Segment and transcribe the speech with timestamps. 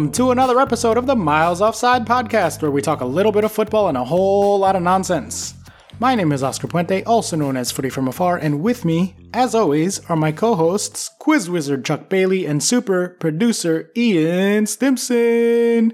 [0.00, 3.44] Welcome to another episode of the Miles Offside podcast, where we talk a little bit
[3.44, 5.52] of football and a whole lot of nonsense.
[5.98, 9.54] My name is Oscar Puente, also known as Footy from Afar, and with me, as
[9.54, 15.92] always, are my co hosts, Quiz Wizard Chuck Bailey and super producer Ian Stimson.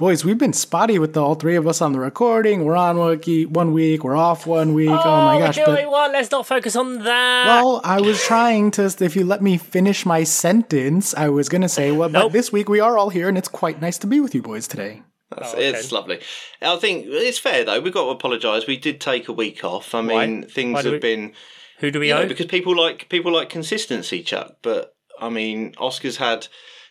[0.00, 2.64] Boys, we've been spotty with the, all three of us on the recording.
[2.64, 4.88] We're on one week, we're off one week.
[4.88, 5.58] Oh, my oh, gosh!
[5.58, 6.10] We're doing what?
[6.10, 7.44] Let's not focus on that.
[7.46, 8.84] Well, I was trying to.
[8.98, 12.22] If you let me finish my sentence, I was going to say, well, Nope.
[12.22, 14.40] but this week we are all here, and it's quite nice to be with you
[14.40, 15.02] boys today.
[15.36, 15.68] That's, Oh, okay.
[15.68, 16.20] It's lovely.
[16.62, 17.80] I think it's fair though.
[17.80, 18.66] We've got to apologise.
[18.66, 19.94] We did take a week off.
[19.94, 20.26] I Why?
[20.26, 21.34] mean, things Why have we- been
[21.80, 22.26] Who do we you know, owe?
[22.26, 24.56] because people like people like consistency, Chuck.
[24.62, 26.48] But I mean, Oscar's had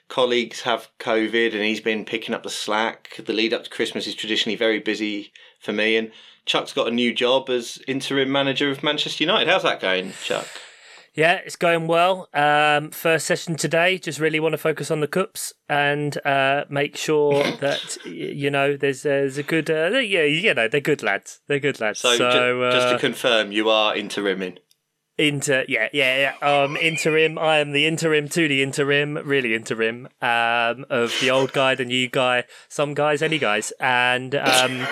[0.10, 3.10] colleagues have COVID, and he's been picking up the slack.
[3.24, 6.12] The lead up to Christmas is traditionally very busy for me, and
[6.46, 9.48] Chuck's got a new job as interim manager of Manchester United.
[9.48, 10.48] How's that going, Chuck?
[11.16, 12.30] Yeah, it's going well.
[12.34, 13.98] Um, first session today.
[13.98, 18.78] Just really want to focus on the cups and uh, make sure that you know
[18.78, 21.42] there's there's a good uh, yeah you know they're good lads.
[21.48, 22.00] They're good lads.
[22.00, 24.60] So, So, ju- just uh, to confirm, you are interiming.
[25.20, 26.48] Inter, yeah, yeah, yeah.
[26.48, 27.38] Um, interim.
[27.38, 30.08] I am the interim to the interim, really interim.
[30.22, 34.88] Um, of the old guy, the new guy, some guys, any guys, and um,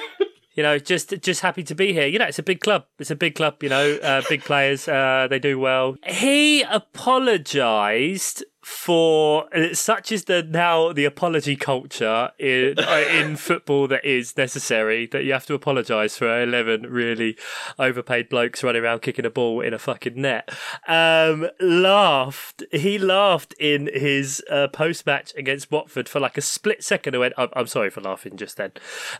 [0.54, 2.06] you know, just just happy to be here.
[2.06, 2.84] You know, it's a big club.
[3.00, 3.60] It's a big club.
[3.60, 4.86] You know, uh, big players.
[4.86, 5.96] Uh, they do well.
[6.06, 14.04] He apologised for such is the now the apology culture in uh, in football that
[14.04, 17.36] is necessary that you have to apologise for eleven really
[17.78, 20.48] overpaid blokes running around kicking a ball in a fucking net.
[20.86, 22.62] Um, laughed.
[22.70, 27.14] He laughed in his uh, post match against Watford for like a split second.
[27.14, 28.72] I went, I'm, I'm sorry for laughing just then.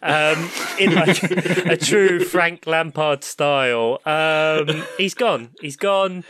[0.02, 1.22] Um, in like
[1.66, 4.00] a true Frank Lampard style.
[4.06, 5.50] Um, he's gone.
[5.60, 6.24] He's gone.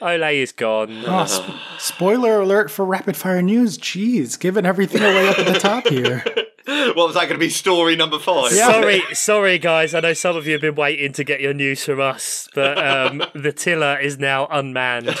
[0.00, 1.04] Ole is gone.
[1.06, 3.76] Oh, sp- spoiler alert for rapid fire news.
[3.78, 6.24] Jeez, giving everything away up at the top here.
[6.68, 7.48] What was that going to be?
[7.48, 8.52] Story number five.
[8.52, 9.94] Sorry, sorry, guys.
[9.94, 12.76] I know some of you have been waiting to get your news from us, but
[12.76, 15.06] um, the tiller is now unmanned.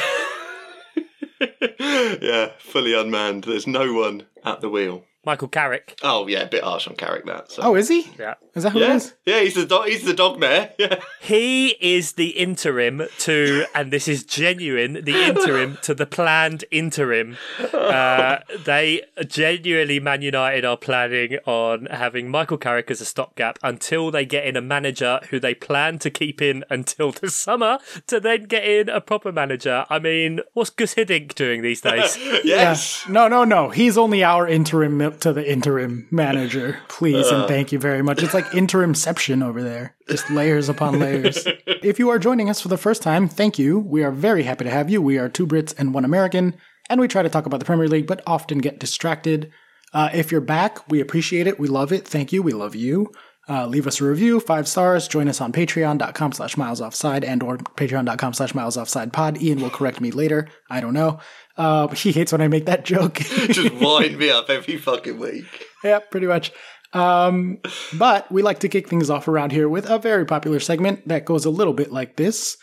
[1.80, 3.44] yeah, fully unmanned.
[3.44, 5.04] There's no one at the wheel.
[5.28, 5.98] Michael Carrick.
[6.02, 7.52] Oh yeah, a bit harsh on Carrick that.
[7.52, 7.62] So.
[7.62, 8.10] Oh, is he?
[8.18, 8.36] Yeah.
[8.54, 9.14] Is that who it yeah, is?
[9.26, 9.40] yeah.
[9.40, 9.86] He's the dog.
[9.86, 10.72] He's the dog mare.
[10.78, 11.00] Yeah.
[11.20, 17.36] He is the interim to, and this is genuine, the interim to the planned interim.
[17.72, 24.12] Uh, they genuinely, Man United are planning on having Michael Carrick as a stopgap until
[24.12, 28.20] they get in a manager who they plan to keep in until the summer to
[28.20, 29.84] then get in a proper manager.
[29.90, 32.16] I mean, what's Gus Hiddink doing these days?
[32.44, 33.04] Yes.
[33.04, 33.12] Yeah.
[33.12, 33.70] No, no, no.
[33.70, 36.78] He's only our interim to the interim manager.
[36.88, 38.22] Please and thank you very much.
[38.22, 39.94] It's like interimception over there.
[40.08, 41.46] Just layers upon layers.
[41.66, 43.78] if you are joining us for the first time, thank you.
[43.78, 45.02] We are very happy to have you.
[45.02, 46.54] We are two Brits and one American,
[46.88, 49.52] and we try to talk about the Premier League, but often get distracted.
[49.92, 51.58] Uh, if you're back, we appreciate it.
[51.58, 52.06] We love it.
[52.06, 52.42] Thank you.
[52.42, 53.10] We love you.
[53.48, 55.08] Uh, leave us a review, five stars.
[55.08, 59.40] Join us on patreon.com slash miles offside and or patreon.com slash miles offside pod.
[59.40, 60.48] Ian will correct me later.
[60.68, 61.18] I don't know.
[61.56, 63.14] Uh, he hates when I make that joke.
[63.48, 65.66] Just wind me up every fucking week.
[65.82, 66.52] yeah, pretty much.
[66.92, 67.58] Um,
[67.94, 71.24] but we like to kick things off around here with a very popular segment that
[71.24, 72.56] goes a little bit like this.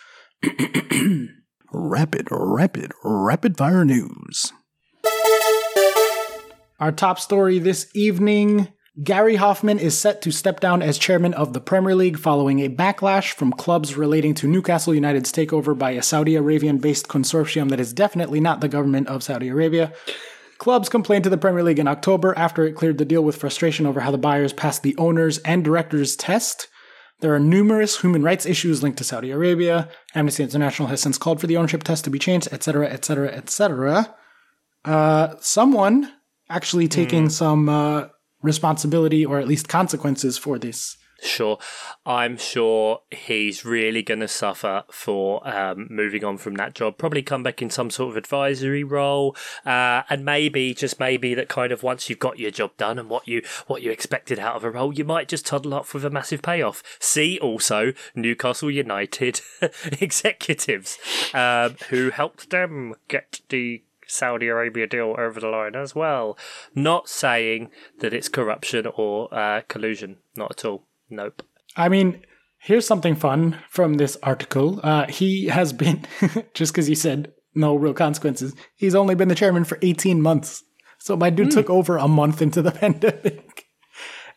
[1.73, 4.52] rapid, rapid, rapid fire news.
[6.79, 8.67] Our top story this evening
[9.03, 12.69] Gary Hoffman is set to step down as chairman of the Premier League following a
[12.69, 17.79] backlash from clubs relating to Newcastle United's takeover by a Saudi Arabian based consortium that
[17.81, 19.91] is definitely not the government of Saudi Arabia.
[20.59, 23.85] Clubs complained to the Premier League in October after it cleared the deal with frustration
[23.85, 26.69] over how the buyers passed the owners and directors test.
[27.19, 29.89] There are numerous human rights issues linked to Saudi Arabia.
[30.13, 34.16] Amnesty International has since called for the ownership test to be changed, etc., etc., etc.
[34.85, 36.14] Uh, someone
[36.49, 38.05] actually taking some uh,
[38.46, 40.97] responsibility or at least consequences for this.
[41.22, 41.58] Sure,
[42.06, 46.97] I'm sure he's really going to suffer for um, moving on from that job.
[46.97, 51.47] Probably come back in some sort of advisory role, uh, and maybe just maybe that
[51.47, 54.58] kind of once you've got your job done and what you what you expected out
[54.58, 56.84] of a role, you might just toddle off with a massive payoff.
[57.00, 59.40] See also Newcastle United
[60.02, 60.97] executives
[61.34, 66.37] um, who helped them get the Saudi Arabia deal over the line as well.
[66.73, 67.69] Not saying
[67.99, 70.84] that it's corruption or uh, collusion, not at all.
[71.09, 71.43] Nope.
[71.75, 72.25] I mean,
[72.57, 74.79] here's something fun from this article.
[74.84, 76.05] Uh, he has been,
[76.53, 80.63] just because he said no real consequences, he's only been the chairman for 18 months.
[80.97, 83.66] So my dude took over a month into the pandemic.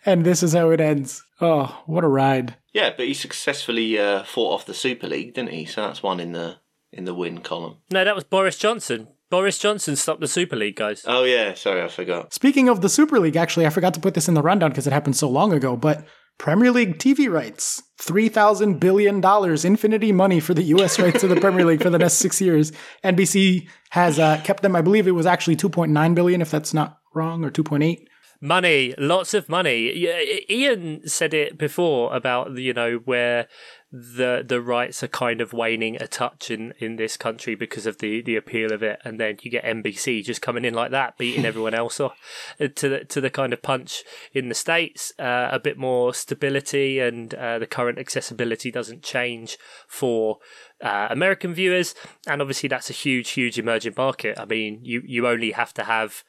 [0.05, 1.23] And this is how it ends.
[1.41, 2.57] Oh, what a ride.
[2.73, 5.65] Yeah, but he successfully uh, fought off the Super League, didn't he?
[5.65, 6.57] So that's one in the
[6.93, 7.79] in the win column.
[7.91, 9.09] No, that was Boris Johnson.
[9.31, 11.03] Boris Johnson stopped the Super League, guys.
[11.07, 12.33] Oh yeah, sorry, I forgot.
[12.33, 14.87] Speaking of the Super League, actually, I forgot to put this in the rundown because
[14.87, 16.07] it happened so long ago, but
[16.39, 17.83] Premier League TV rights.
[18.01, 19.23] $3,000 billion
[19.67, 22.73] infinity money for the US rights to the Premier League for the next six years.
[23.05, 27.01] NBC has uh, kept them, I believe it was actually 2.9 billion, if that's not
[27.13, 28.07] wrong, or 2.8.
[28.41, 30.09] Money, lots of money.
[30.49, 33.49] Ian said it before about you know where
[33.91, 37.99] the the rights are kind of waning a touch in, in this country because of
[37.99, 41.17] the, the appeal of it, and then you get NBC just coming in like that,
[41.17, 42.19] beating everyone else off
[42.61, 44.03] uh, to the to the kind of punch
[44.35, 45.13] in the states.
[45.19, 49.57] Uh, a bit more stability, and uh, the current accessibility doesn't change
[49.87, 50.39] for
[50.83, 51.95] uh, American viewers,
[52.27, 54.39] and obviously that's a huge, huge emerging market.
[54.39, 56.25] I mean, you you only have to have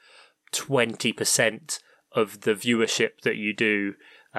[0.54, 1.80] twenty percent
[2.14, 3.96] of the viewership that you do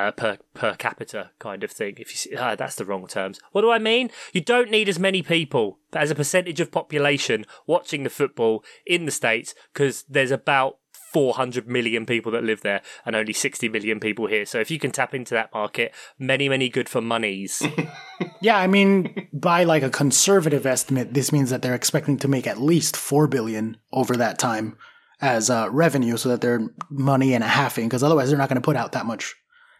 [0.06, 1.94] uh, per per capita kind of thing.
[1.98, 3.40] If you see, ah, that's the wrong terms.
[3.52, 4.10] What do I mean?
[4.32, 9.04] You don't need as many people as a percentage of population watching the football in
[9.04, 10.78] the states because there's about
[11.12, 14.46] 400 million people that live there and only 60 million people here.
[14.46, 17.62] So if you can tap into that market, many, many good for monies.
[18.40, 22.46] yeah, I mean, by like a conservative estimate, this means that they're expecting to make
[22.46, 24.76] at least 4 billion over that time
[25.20, 28.60] as uh, revenue so that they're money and a halving because otherwise they're not going
[28.60, 29.34] to put out that much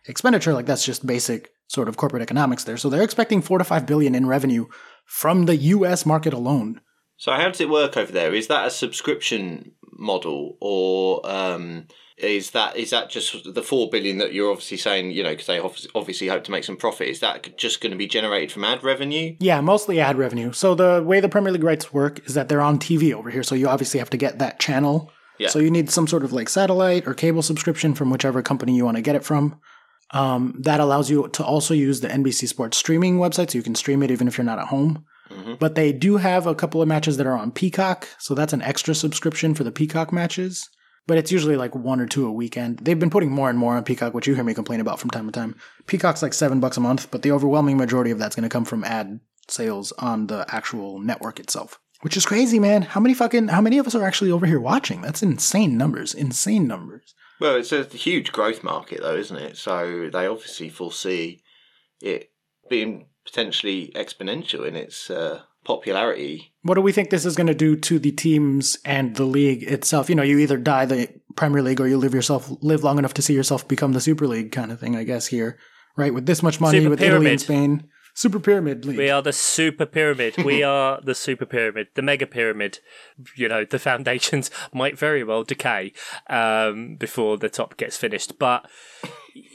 [0.06, 0.52] expenditure.
[0.52, 2.76] Like that's just basic sort of corporate economics there.
[2.76, 4.67] So they're expecting four to five billion in revenue
[5.05, 6.81] from the US market alone.
[7.17, 8.35] So how does it work over there?
[8.35, 11.87] Is that a subscription model or um,
[12.17, 15.11] is that is that just the four billion that you're obviously saying?
[15.11, 15.61] You know, because they
[15.94, 17.08] obviously hope to make some profit.
[17.08, 19.37] Is that just going to be generated from ad revenue?
[19.38, 20.52] Yeah, mostly ad revenue.
[20.52, 23.43] So the way the Premier League rights work is that they're on TV over here.
[23.43, 25.12] So you obviously have to get that channel.
[25.38, 25.49] Yeah.
[25.49, 28.85] So you need some sort of like satellite or cable subscription from whichever company you
[28.85, 29.58] want to get it from.
[30.12, 33.75] Um, that allows you to also use the NBC Sports streaming website, so you can
[33.75, 35.05] stream it even if you're not at home.
[35.31, 35.55] Mm-hmm.
[35.61, 38.62] But they do have a couple of matches that are on Peacock, so that's an
[38.62, 40.69] extra subscription for the Peacock matches.
[41.07, 42.81] But it's usually like one or two a weekend.
[42.81, 45.11] They've been putting more and more on Peacock, which you hear me complain about from
[45.11, 45.57] time to time.
[45.87, 48.65] Peacock's like seven bucks a month, but the overwhelming majority of that's going to come
[48.65, 51.79] from ad sales on the actual network itself.
[52.03, 52.83] Which is crazy, man.
[52.83, 55.03] How many fucking how many of us are actually over here watching?
[55.03, 56.15] That's insane numbers.
[56.15, 57.15] Insane numbers.
[57.40, 59.56] Well, it's a huge growth market, though, isn't it?
[59.56, 61.42] So they obviously foresee
[62.00, 62.31] it
[62.69, 66.52] being potentially exponential in its uh, popularity.
[66.62, 69.62] What do we think this is going to do to the teams and the league
[69.62, 70.08] itself?
[70.08, 73.14] You know, you either die the Premier League or you live yourself live long enough
[73.14, 74.96] to see yourself become the Super League kind of thing.
[74.96, 75.58] I guess here,
[75.96, 76.12] right?
[76.12, 77.20] With this much money, Super with pyramid.
[77.20, 77.88] Italy and Spain.
[78.20, 78.99] Super Pyramid League.
[78.99, 80.44] We are the Super Pyramid.
[80.44, 82.78] we are the Super Pyramid, the Mega Pyramid.
[83.34, 85.94] You know, the foundations might very well decay
[86.28, 88.38] um, before the top gets finished.
[88.38, 88.69] But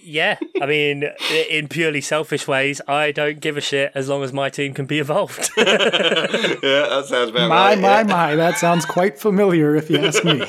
[0.03, 1.03] yeah, I mean,
[1.47, 4.87] in purely selfish ways, I don't give a shit as long as my team can
[4.87, 5.51] be evolved.
[5.57, 7.79] yeah, that sounds about my, right.
[7.79, 8.03] My, yeah.
[8.03, 10.39] my, that sounds quite familiar if you ask me.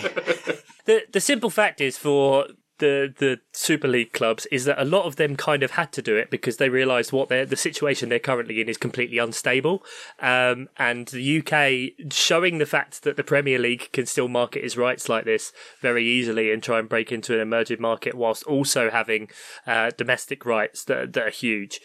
[0.87, 2.47] The, the simple fact is for
[2.79, 6.03] the the Super League clubs is that a lot of them kind of had to
[6.03, 9.85] do it because they realised what they the situation they're currently in is completely unstable,
[10.21, 14.77] um, and the UK showing the fact that the Premier League can still market its
[14.77, 18.91] rights like this very easily and try and break into an emerging market whilst also
[18.91, 19.29] having
[19.67, 21.81] uh, domestic rights that that are huge,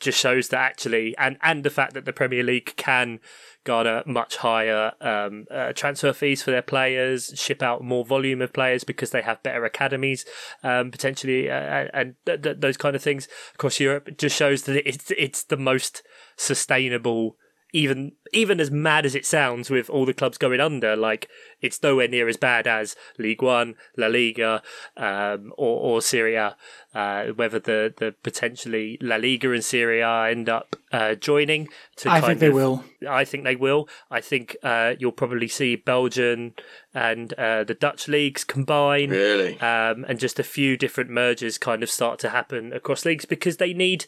[0.00, 3.20] just shows that actually and and the fact that the Premier League can
[3.64, 8.52] garner much higher um, uh, transfer fees for their players, ship out more volume of
[8.52, 10.24] players because they have better academies,
[10.62, 14.08] um, potentially, uh, and th- th- those kind of things across Europe.
[14.08, 16.02] It just shows that it's it's the most
[16.36, 17.36] sustainable
[17.72, 21.28] even even as mad as it sounds with all the clubs going under, like
[21.60, 24.62] it's nowhere near as bad as Ligue 1, La Liga,
[24.96, 26.56] um, or, or Serie A.
[26.94, 32.10] Uh, whether the, the potentially La Liga and Serie A end up uh, joining, to
[32.10, 32.82] I think they will.
[33.08, 33.88] I think they will.
[34.10, 36.54] I think uh, you'll probably see Belgian
[36.94, 41.82] and uh, the Dutch leagues combine, really, um, and just a few different mergers kind
[41.82, 44.06] of start to happen across leagues because they need,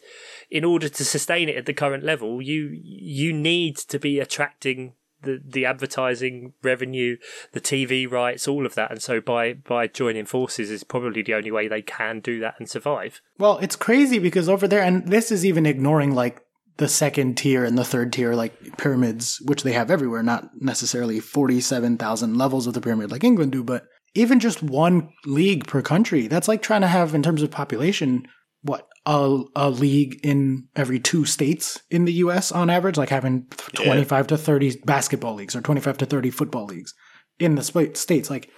[0.49, 4.93] in order to sustain it at the current level, you you need to be attracting
[5.23, 7.17] the the advertising revenue,
[7.53, 8.91] the TV rights, all of that.
[8.91, 12.55] And so by by joining forces is probably the only way they can do that
[12.59, 13.21] and survive.
[13.37, 16.41] Well, it's crazy because over there, and this is even ignoring like
[16.77, 21.19] the second tier and the third tier, like pyramids, which they have everywhere, not necessarily
[21.19, 26.27] 47,000 levels of the pyramid like England do, but even just one league per country.
[26.27, 28.27] That's like trying to have, in terms of population,
[28.63, 33.47] what a, a league in every two states in the US on average, like having
[33.73, 34.27] 25 yeah.
[34.27, 36.93] to 30 basketball leagues or 25 to 30 football leagues
[37.39, 38.29] in the states.
[38.29, 38.49] Like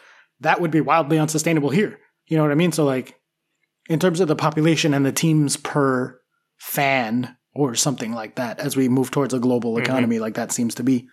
[0.41, 1.99] that would be wildly unsustainable here.
[2.27, 2.71] You know what I mean?
[2.71, 3.19] So like
[3.89, 6.19] in terms of the population and the teams per
[6.57, 9.83] fan or something like that, as we move towards a global mm-hmm.
[9.83, 10.23] economy, mm-hmm.
[10.23, 11.07] like that seems to be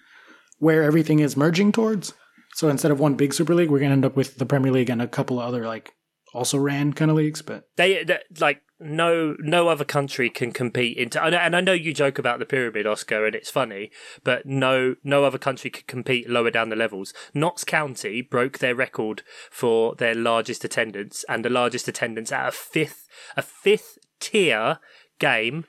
[0.58, 2.12] where everything is merging towards.
[2.54, 4.72] So instead of one big Super League, we're going to end up with the Premier
[4.72, 5.92] League and a couple of other like
[6.34, 7.42] also ran kind of leagues.
[7.42, 11.92] But They, they like no no other country can compete into and I- know you
[11.92, 13.90] joke about the pyramid Oscar and it's funny
[14.24, 18.74] but no no other country could compete lower down the levels Notts County broke their
[18.74, 23.06] record for their largest attendance and the largest attendance at a fifth
[23.36, 24.78] a fifth tier
[25.18, 25.66] game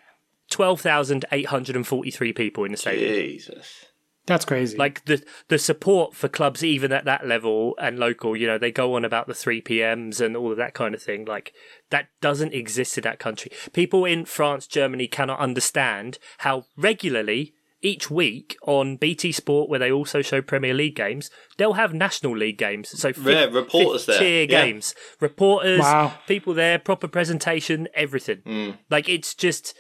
[0.49, 3.85] 12,843 people in the stadium Jesus.
[4.25, 4.77] That's crazy.
[4.77, 8.71] like the the support for clubs even at that level and local you know they
[8.71, 11.53] go on about the 3 pms and all of that kind of thing like
[11.89, 18.11] that doesn't exist in that country people in france germany cannot understand how regularly each
[18.11, 22.59] week on BT Sport, where they also show Premier League games, they'll have National League
[22.59, 22.89] games.
[22.89, 24.19] So fifth, Yeah, reporters fifth there.
[24.19, 24.65] tier Yeah.
[24.65, 26.13] games, reporters, Wow.
[26.27, 28.43] people there, proper presentation, everything.
[28.45, 28.77] Mm.
[28.91, 29.75] Like it's just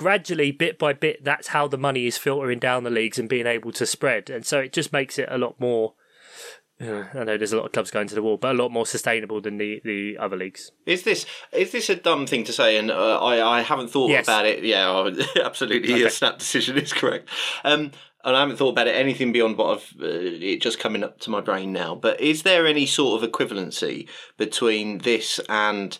[0.00, 3.46] gradually, bit by bit, that's how the money is filtering down the leagues and being
[3.46, 4.30] able to spread.
[4.30, 5.92] And so it just makes it a lot more.
[6.80, 8.70] uh, I know there's a lot of clubs going to the wall, but a lot
[8.72, 10.72] more sustainable than the, the other leagues.
[10.86, 12.78] Is this is this a dumb thing to say?
[12.78, 14.24] And uh, I I haven't thought Yes.
[14.26, 14.64] about it.
[14.64, 15.10] Yeah,
[15.44, 15.90] absolutely.
[15.92, 16.00] Okay.
[16.00, 17.28] Your snap decision is correct.
[17.62, 17.90] Um,
[18.24, 21.20] and I haven't thought about it anything beyond what I've uh, it just coming up
[21.20, 21.94] to my brain now.
[21.94, 25.98] But is there any sort of equivalency between this and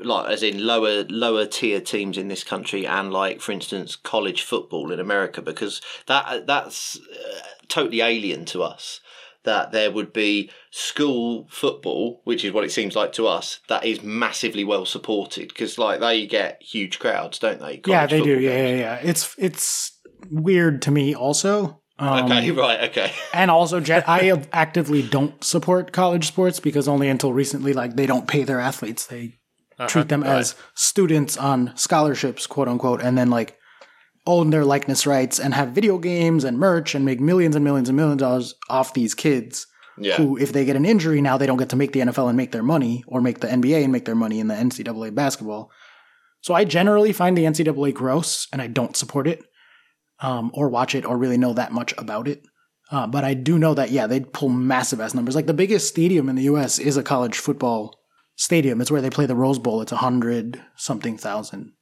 [0.00, 4.42] like as in lower lower tier teams in this country and like for instance college
[4.42, 9.00] football in America because that that's uh, totally alien to us
[9.44, 13.84] that there would be school football which is what it seems like to us that
[13.84, 18.38] is massively well supported because like they get huge crowds don't they yeah, they do.
[18.38, 18.94] Yeah, yeah, yeah.
[19.02, 19.98] It's it's
[20.30, 21.80] weird to me also.
[21.98, 27.32] Um, okay right okay And also, I actively don't support college sports because only until
[27.32, 29.06] recently, like they don't pay their athletes.
[29.06, 29.38] They
[29.86, 33.58] treat them as students on scholarships, quote unquote, and then like
[34.26, 37.88] own their likeness rights and have video games and merch and make millions and millions
[37.88, 39.66] and millions of dollars off these kids.
[39.98, 42.28] yeah Who, if they get an injury now, they don't get to make the NFL
[42.28, 45.14] and make their money, or make the NBA and make their money in the NCAA
[45.14, 45.70] basketball.
[46.40, 49.42] So I generally find the NCAA gross, and I don't support it,
[50.20, 52.42] um, or watch it, or really know that much about it.
[52.90, 55.34] Uh, but I do know that yeah, they pull massive ass numbers.
[55.34, 56.78] Like the biggest stadium in the U.S.
[56.78, 57.96] is a college football
[58.36, 58.80] stadium.
[58.80, 59.82] It's where they play the Rose Bowl.
[59.82, 61.72] It's a hundred something thousand.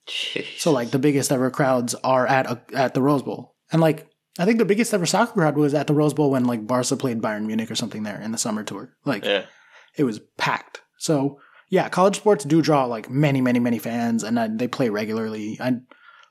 [0.59, 4.09] So like the biggest ever crowds are at a, at the Rose Bowl, and like
[4.39, 6.97] I think the biggest ever soccer crowd was at the Rose Bowl when like Barca
[6.97, 8.95] played Bayern Munich or something there in the summer tour.
[9.05, 9.45] Like yeah
[9.97, 10.83] it was packed.
[10.99, 14.89] So yeah, college sports do draw like many, many, many fans, and uh, they play
[14.89, 15.59] regularly.
[15.61, 15.79] I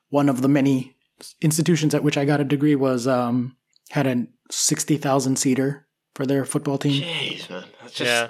[0.10, 0.96] one of the many
[1.42, 3.58] institutions at which I got a degree was um
[3.90, 7.02] had a sixty thousand seater for their football team.
[7.04, 8.30] jeez man that's just yeah.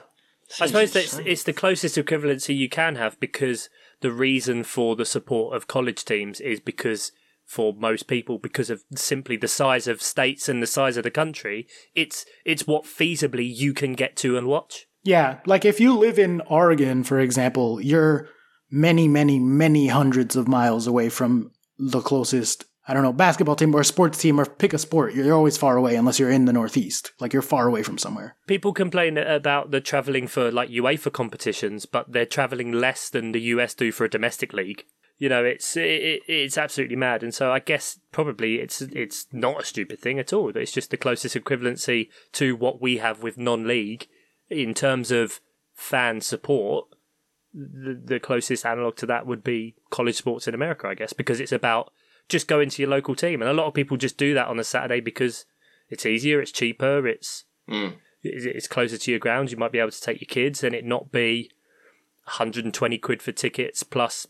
[0.59, 3.69] I suppose that's it's the closest equivalency you can have because
[4.01, 7.11] the reason for the support of college teams is because
[7.45, 11.11] for most people because of simply the size of states and the size of the
[11.11, 14.87] country it's it's what feasibly you can get to and watch.
[15.03, 18.29] Yeah, like if you live in Oregon, for example, you're
[18.71, 23.73] many, many, many hundreds of miles away from the closest, I don't know, basketball team
[23.73, 25.13] or a sports team or pick a sport.
[25.13, 27.13] You're always far away unless you're in the Northeast.
[27.19, 28.35] Like you're far away from somewhere.
[28.47, 33.41] people complain about the travelling for like UEFA competitions but they're travelling less than the
[33.41, 34.83] US do for a domestic league
[35.17, 39.61] you know it's it, it's absolutely mad and so I guess probably it's it's not
[39.61, 43.37] a stupid thing at all it's just the closest equivalency to what we have with
[43.37, 44.07] non-league
[44.49, 45.39] in terms of
[45.73, 46.87] fan support
[47.53, 51.39] the, the closest analog to that would be college sports in America I guess because
[51.39, 51.91] it's about
[52.29, 54.59] just go into your local team and a lot of people just do that on
[54.59, 55.45] a Saturday because
[55.89, 57.95] it's easier it's cheaper it's Mm.
[58.23, 59.51] it's it's closer to your ground.
[59.51, 61.49] You might be able to take your kids and it not be
[62.25, 64.25] 120 quid for tickets plus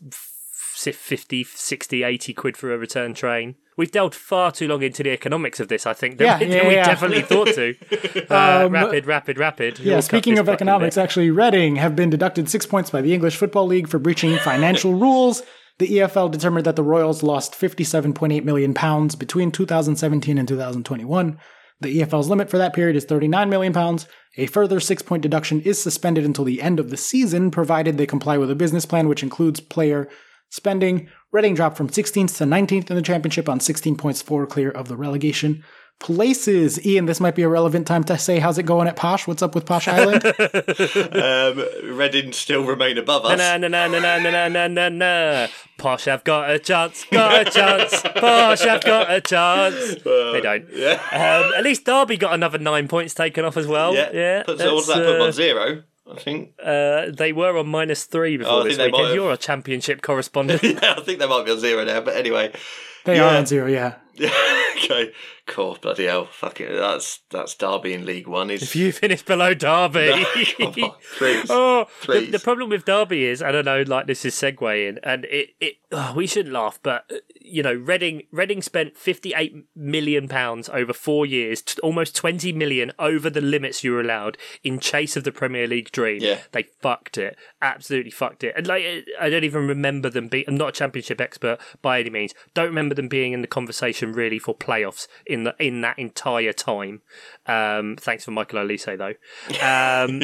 [0.52, 3.54] 50, 60, 80 quid for a return train.
[3.76, 6.50] We've delved far too long into the economics of this, I think, than, Yeah, than
[6.50, 6.84] yeah, we yeah.
[6.86, 7.74] definitely thought to.
[8.30, 9.78] Uh, Um, rapid, rapid, rapid.
[9.80, 11.02] Yeah, We'll speaking of economics, bit.
[11.02, 14.94] actually, Reading have been deducted six points by the English Football League for breaching financial
[15.06, 15.42] rules.
[15.78, 21.38] The EFL determined that the Royals lost £57.8 million pounds between 2017 and 2021.
[21.80, 23.98] The EFL's limit for that period is £39 million.
[24.36, 28.06] A further six point deduction is suspended until the end of the season, provided they
[28.06, 30.08] comply with a business plan which includes player
[30.48, 31.08] spending.
[31.32, 34.86] Reading dropped from 16th to 19th in the championship on 16 points, four clear of
[34.86, 35.64] the relegation.
[36.00, 37.06] Places, Ian.
[37.06, 39.26] This might be a relevant time to say, how's it going at Posh?
[39.26, 40.22] What's up with Posh Island?
[41.14, 45.46] um, Reading still remain above us Na na na na na na na na na.
[45.78, 48.02] Posh, I've got a chance, got a chance.
[48.02, 49.94] Posh, I've got a chance.
[50.04, 50.66] they don't.
[50.72, 53.94] yeah Um, at least Derby got another nine points taken off as well.
[53.94, 54.42] yeah, yeah.
[54.42, 55.82] Puts, what does that's, that put them uh, on zero
[56.12, 58.92] I think Uh, they were on minus three Oh, before I this think they might
[58.98, 59.06] weekend.
[59.08, 59.14] have.
[59.16, 60.62] You're a championship correspondent.
[60.64, 62.02] yeah, I think they might be on zero now.
[62.02, 62.52] But anyway,
[63.04, 63.96] They are on zero, yeah.
[64.76, 65.12] okay,
[65.46, 65.76] cool.
[65.80, 66.72] Bloody hell, fuck it.
[66.72, 68.50] That's that's Derby in League One.
[68.50, 70.24] Is If you finish below Derby,
[70.58, 71.46] Come on, please.
[71.50, 72.32] oh, the, please.
[72.32, 73.82] the problem with Derby is I don't know.
[73.82, 77.74] Like this is segueing, and it it oh, we shouldn't laugh, but uh, you know,
[77.74, 83.28] Reading Reading spent fifty eight million pounds over four years, t- almost twenty million over
[83.28, 86.22] the limits you were allowed in chase of the Premier League dream.
[86.22, 86.38] Yeah.
[86.52, 88.84] they fucked it, absolutely fucked it, and like
[89.20, 90.44] I don't even remember them being.
[90.46, 92.32] I'm not a championship expert by any means.
[92.54, 96.52] Don't remember them being in the conversation really for playoffs in the in that entire
[96.52, 97.02] time.
[97.46, 99.14] Um, thanks for Michael Olise though.
[99.64, 100.22] Um,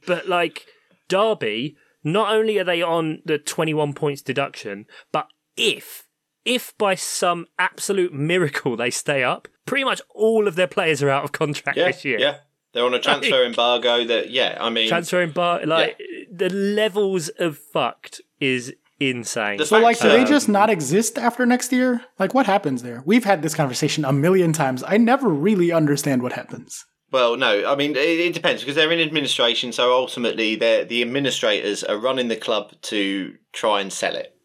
[0.06, 0.66] but like
[1.08, 6.06] Derby, not only are they on the 21 points deduction, but if
[6.44, 11.10] if by some absolute miracle they stay up, pretty much all of their players are
[11.10, 12.18] out of contract yeah, this year.
[12.18, 12.36] yeah.
[12.72, 14.04] They're on a transfer embargo.
[14.04, 16.00] That yeah, I mean, transfer embargo like
[16.30, 19.56] the levels of fucked is insane.
[19.58, 22.02] The So, like, do they just not exist after next year?
[22.18, 23.02] Like, what happens there?
[23.04, 24.84] We've had this conversation a million times.
[24.86, 26.84] I never really understand what happens.
[27.12, 29.72] Well, no, I mean it, it depends because they're in administration.
[29.72, 34.36] So ultimately, they're the administrators are running the club to try and sell it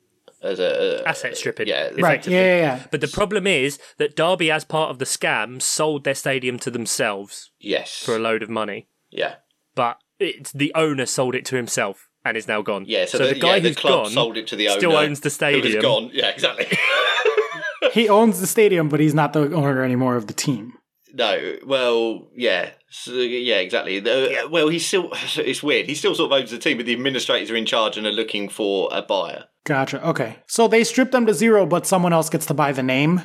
[0.42, 1.68] as a, a Asset stripping.
[1.68, 1.92] Yeah.
[2.00, 2.84] Right, yeah, yeah, yeah.
[2.90, 6.72] But the problem is that Derby, as part of the scam, sold their stadium to
[6.72, 8.02] themselves Yes.
[8.04, 8.88] for a load of money.
[9.12, 9.36] yeah.
[9.76, 12.84] But it's the owner sold it to himself and is now gone.
[12.88, 13.06] Yeah.
[13.06, 14.80] So, the, the, guy yeah, the who's club gone sold it to the owner.
[14.80, 15.76] still owns the Who stadium.
[15.76, 16.10] was gone.
[16.14, 16.68] Yeah, exactly.
[17.94, 20.74] He owns the stadium, but he's not the owner anymore of the team.
[21.14, 21.56] no.
[21.66, 22.72] Well, yeah.
[22.90, 24.00] So, yeah, exactly.
[24.00, 25.12] The- Well, he's still.
[25.38, 25.86] It's weird.
[25.86, 28.12] He still sort of owns the team, but the administrators are in charge and are
[28.12, 29.46] looking for a buyer.
[29.66, 30.06] Gotcha.
[30.10, 30.38] Okay.
[30.48, 33.22] So they strip them to zero, but someone else gets to buy the name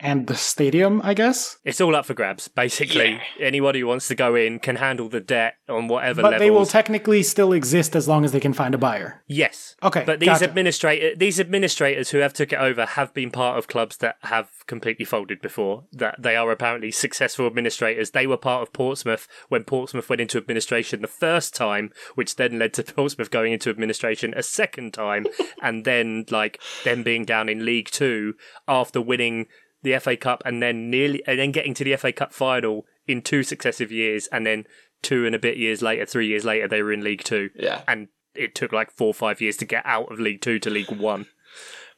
[0.00, 1.58] and the stadium, I guess.
[1.64, 3.12] It's all up for grabs, basically.
[3.12, 3.46] Yeah.
[3.46, 6.22] Anyone who wants to go in can handle the debt on whatever level.
[6.22, 6.40] But levels.
[6.40, 9.22] they will technically still exist as long as they can find a buyer.
[9.26, 9.76] Yes.
[9.82, 10.44] Okay, But these gotcha.
[10.46, 14.48] administrator these administrators who have took it over have been part of clubs that have
[14.66, 15.84] completely folded before.
[15.92, 18.10] That they are apparently successful administrators.
[18.10, 22.58] They were part of Portsmouth when Portsmouth went into administration the first time, which then
[22.58, 25.26] led to Portsmouth going into administration a second time,
[25.62, 28.34] and then like them being down in League Two
[28.66, 29.46] after winning
[29.82, 33.22] the FA Cup and then nearly and then getting to the FA Cup final in
[33.22, 34.64] two successive years, and then
[35.02, 37.82] two and a bit years later, three years later, they were in League Two Yeah.
[37.88, 40.70] and it took like four or five years to get out of League Two to
[40.70, 41.26] League One.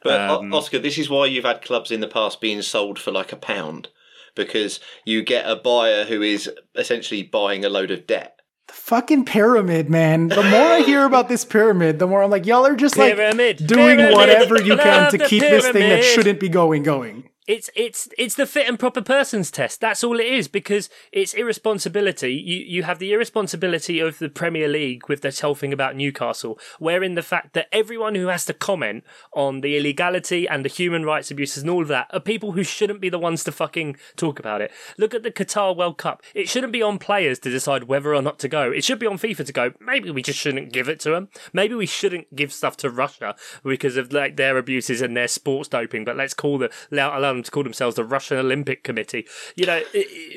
[0.03, 3.11] But Um, Oscar, this is why you've had clubs in the past being sold for
[3.13, 3.89] like a pound
[4.35, 8.37] because you get a buyer who is essentially buying a load of debt.
[8.69, 10.29] The fucking pyramid, man.
[10.29, 13.17] The more I hear about this pyramid, the more I'm like, y'all are just like
[13.17, 16.83] Pyramid, doing pyramid, whatever you can to the keep this thing that shouldn't be going
[16.83, 17.29] going.
[17.49, 19.81] It's it's it's the fit and proper persons test.
[19.81, 22.33] That's all it is because it's irresponsibility.
[22.35, 26.57] You you have the irresponsibility of the Premier League with this whole thing about Newcastle,
[26.79, 29.03] wherein the fact that everyone who has to comment
[29.33, 32.63] on the illegality and the human rights abuses and all of that are people who
[32.63, 34.71] shouldn't be the ones to fucking talk about it.
[34.97, 36.23] Look at the Qatar World Cup.
[36.35, 38.71] It shouldn't be on players to decide whether or not to go.
[38.71, 39.73] It should be on FIFA to go.
[39.81, 41.29] Maybe we just shouldn't give it to them.
[41.53, 45.69] Maybe we shouldn't give stuff to Russia because of like their abuses and their sports
[45.69, 46.05] doping.
[46.05, 49.27] But let's call the allow, to call themselves the Russian Olympic Committee.
[49.57, 49.83] You know,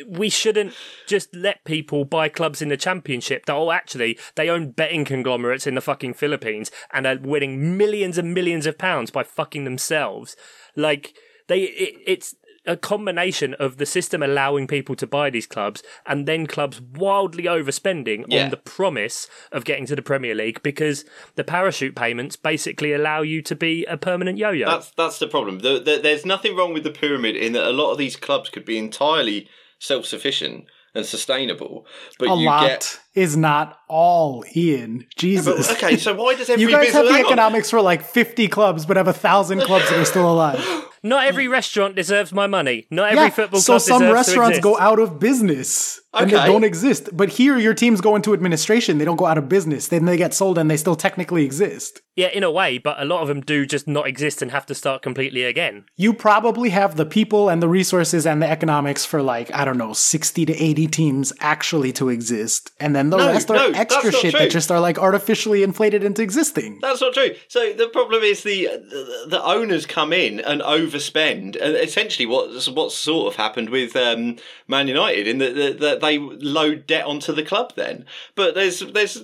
[0.08, 0.74] we shouldn't
[1.08, 5.68] just let people buy clubs in the championship that oh actually they own betting conglomerates
[5.68, 10.36] in the fucking Philippines and are winning millions and millions of pounds by fucking themselves.
[10.76, 11.16] Like
[11.48, 12.36] they, it, it's
[12.68, 17.44] a combination of the system allowing people to buy these clubs and then clubs wildly
[17.44, 18.46] overspending Yeah.
[18.46, 23.22] on the promise of getting to the Premier League because the parachute payments basically allow
[23.22, 24.66] you to be a permanent yo-yo.
[24.68, 25.60] That's that's the problem.
[25.60, 28.50] The, the, there's nothing wrong with the pyramid in that a lot of these clubs
[28.50, 29.48] could be entirely
[29.80, 31.86] self-sufficient and sustainable,
[32.20, 33.00] but A you lot get.
[33.14, 35.06] is not all in.
[35.18, 35.68] Jesus.
[35.68, 37.32] But, okay, so why does every You guys business have the hang on.
[37.34, 40.60] economics for like 50 clubs, but have a thousand clubs that are still alive.
[41.06, 42.88] Not every restaurant deserves my money.
[42.90, 46.32] Not every yeah, football so club some deserves restaurants to go out of business and
[46.32, 47.10] they don't exist.
[47.14, 49.88] But here, your teams go into administration; they don't go out of business.
[49.88, 52.02] Then they get sold, and they still technically exist.
[52.16, 54.66] Yeah, in a way, but a lot of them do just not exist and have
[54.68, 55.86] to start completely again.
[55.98, 59.78] You probably have the people and the resources and the economics for like I don't
[59.78, 63.72] know, sixty to eighty teams actually to exist, and then the No, rest are no,
[63.72, 64.40] extra shit true.
[64.40, 66.80] that just are like artificially inflated into existing.
[66.82, 67.32] That's not true.
[67.50, 70.62] So the problem is the the, the owners come in and
[70.96, 75.80] overspend, and essentially what's what's sort of happened with um, Man United in that that-
[75.80, 78.06] that they load debt onto the club then.
[78.36, 79.24] But there's there's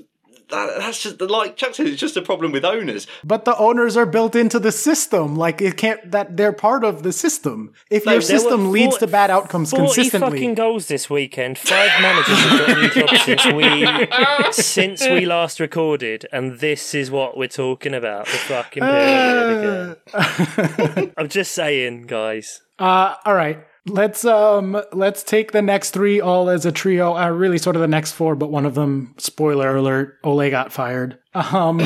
[0.51, 1.87] that, that's just like Chuck said.
[1.87, 3.07] It's just a problem with owners.
[3.23, 5.35] But the owners are built into the system.
[5.35, 7.73] Like it can't that they're part of the system.
[7.89, 11.09] If No, your there were system leads to bad outcomes 40 consistently, fucking goals this
[11.09, 11.57] weekend.
[11.57, 17.09] Five managers have got new jobs since we since we last recorded, and this is
[17.09, 18.25] what we're talking about.
[18.25, 21.13] The fucking Premier League again.
[21.17, 22.61] I'm just saying, guys.
[22.81, 23.59] Uh, all right.
[23.87, 27.17] Let's um let's take the next three all as a trio.
[27.17, 30.71] Uh, really, sort of the next four, but one of them, spoiler alert, Ole got
[30.71, 31.17] fired.
[31.33, 31.79] Um,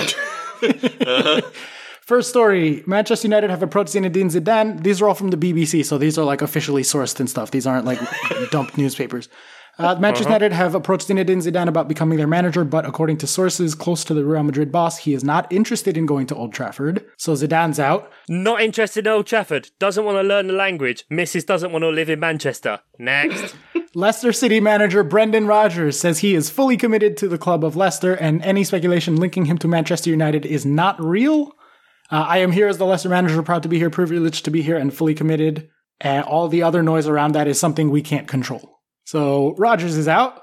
[2.01, 4.83] first story: Manchester United have approached Zinedine Zidane.
[4.83, 7.51] These are all from the BBC, so these are like officially sourced and stuff.
[7.51, 7.99] These aren't like
[8.51, 9.29] dumped newspapers.
[9.77, 13.75] Uh, Manchester United have approached Zinedine Zidane about becoming their manager, but according to sources
[13.75, 17.05] close to the Real Madrid boss, he is not interested in going to Old Trafford.
[17.17, 18.09] So Zidane's out.
[18.29, 19.71] Not interested in Old Trafford.
[19.77, 21.05] Doesn't want to learn the language.
[21.11, 21.45] Mrs.
[21.45, 22.79] doesn't want to live in Manchester.
[22.97, 23.55] Next.
[23.95, 28.13] Leicester City manager Brendan Rodgers says he is fully committed to the club of Leicester,
[28.13, 31.53] and any speculation linking him to Manchester United is not real.
[32.11, 34.61] Uh, I am here as the Leicester manager, proud to be here, privileged to be
[34.61, 35.69] here, and fully committed.
[35.99, 38.74] And all the other noise around that is something we can't control.
[39.05, 40.41] So Rodgers is out.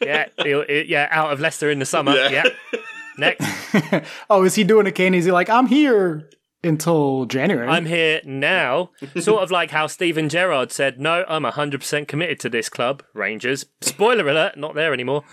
[0.00, 2.14] yeah, yeah, out of Leicester in the summer.
[2.14, 2.28] Yeah.
[2.30, 2.78] Yeah.
[3.18, 3.46] Next.
[4.30, 5.14] oh, is he doing a Kane?
[5.14, 6.28] Is he like, I'm here
[6.64, 7.68] until January?
[7.68, 8.90] I'm here now.
[9.18, 13.66] Sort of like how Steven Gerrard said, No, I'm 100% committed to this club, Rangers.
[13.80, 15.24] Spoiler alert, not there anymore.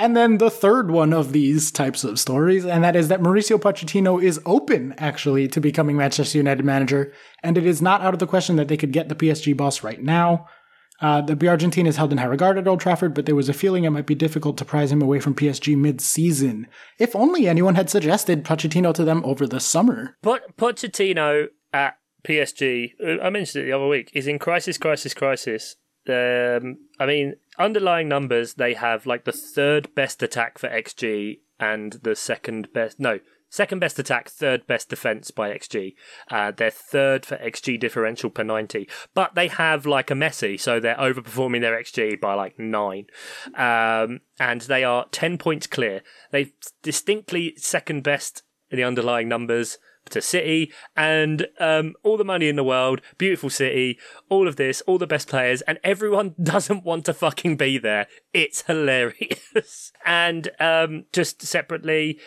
[0.00, 3.60] And then the third one of these types of stories, and that is that Mauricio
[3.60, 7.12] Pochettino is open, actually, to becoming Manchester United manager,
[7.42, 9.82] and it is not out of the question that they could get the PSG boss
[9.82, 10.46] right now.
[11.00, 13.54] Uh, the Argentine is held in high regard at Old Trafford, but there was a
[13.54, 16.66] feeling it might be difficult to prize him away from PSG mid-season.
[16.98, 20.16] If only anyone had suggested Pochettino to them over the summer.
[20.22, 25.14] But Pochettino at PSG, uh, I mentioned it the other week, is in crisis, crisis,
[25.14, 25.76] crisis.
[26.08, 31.94] Um, I mean, underlying numbers, they have like the third best attack for XG and
[32.02, 35.94] the second best, no, second best attack, third best defense by XG.
[36.30, 38.88] Uh, they're third for XG differential per 90.
[39.12, 43.06] But they have like a Messi, so they're overperforming their XG by like nine.
[43.54, 46.02] Um, and they are 10 points clear.
[46.30, 49.78] They distinctly second best in the underlying numbers
[50.10, 54.80] to City and um, all the money in the world, beautiful city, all of this,
[54.82, 58.06] all the best players, and everyone doesn't want to fucking be there.
[58.32, 59.92] It's hilarious.
[60.06, 62.18] and um, just separately,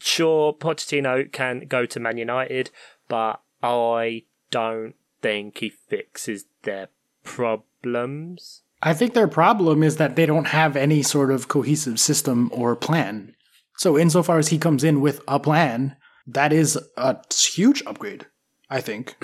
[0.00, 2.70] sure, Pochettino can go to Man United,
[3.08, 6.88] but I don't think he fixes their
[7.24, 8.62] problems.
[8.82, 12.74] I think their problem is that they don't have any sort of cohesive system or
[12.74, 13.34] plan.
[13.76, 18.26] So, insofar as he comes in with a plan, that is a huge upgrade,
[18.70, 19.16] I think.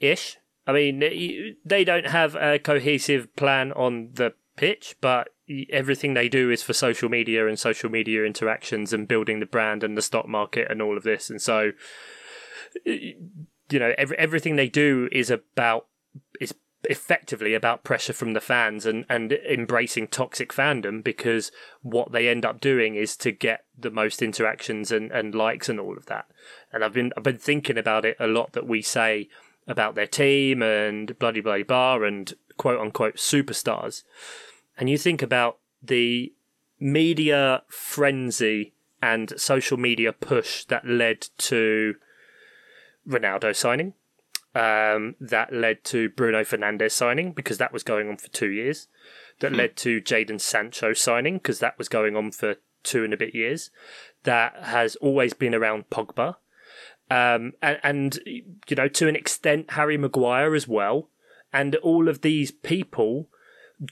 [0.00, 0.36] ish.
[0.66, 5.28] I mean, they don't have a cohesive plan on the pitch, but
[5.70, 9.84] everything they do is for social media and social media interactions and building the brand
[9.84, 11.28] and the stock market and all of this.
[11.28, 11.72] And so,
[12.86, 13.14] you
[13.72, 15.86] know, every, everything they do is about
[16.40, 16.54] is
[16.90, 22.44] effectively about pressure from the fans and, and embracing toxic fandom because what they end
[22.44, 26.26] up doing is to get the most interactions and, and likes and all of that.
[26.72, 29.28] And I've been I've been thinking about it a lot that we say
[29.66, 34.02] about their team and bloody bloody bar and quote unquote superstars.
[34.76, 36.32] And you think about the
[36.80, 41.94] media frenzy and social media push that led to
[43.06, 43.94] Ronaldo signing.
[44.54, 48.86] Um, that led to Bruno Fernandes signing because that was going on for two years.
[49.40, 53.16] That led to Jadon Sancho signing because that was going on for two and a
[53.16, 53.70] bit years.
[54.22, 56.36] That has always been around Pogba.
[57.10, 61.10] Um, and, and, you know, to an extent, Harry Maguire as well.
[61.52, 63.28] And all of these people,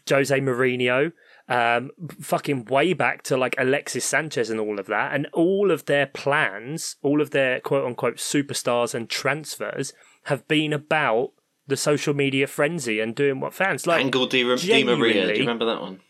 [0.08, 1.12] Jose Mourinho,
[1.48, 5.86] um, fucking way back to like Alexis Sanchez and all of that, and all of
[5.86, 9.92] their plans, all of their quote unquote superstars and transfers
[10.24, 11.32] have been about
[11.66, 14.04] the social media frenzy and doing what fans like.
[14.04, 15.26] Angel Di, Di Maria.
[15.26, 16.00] Do you remember that one?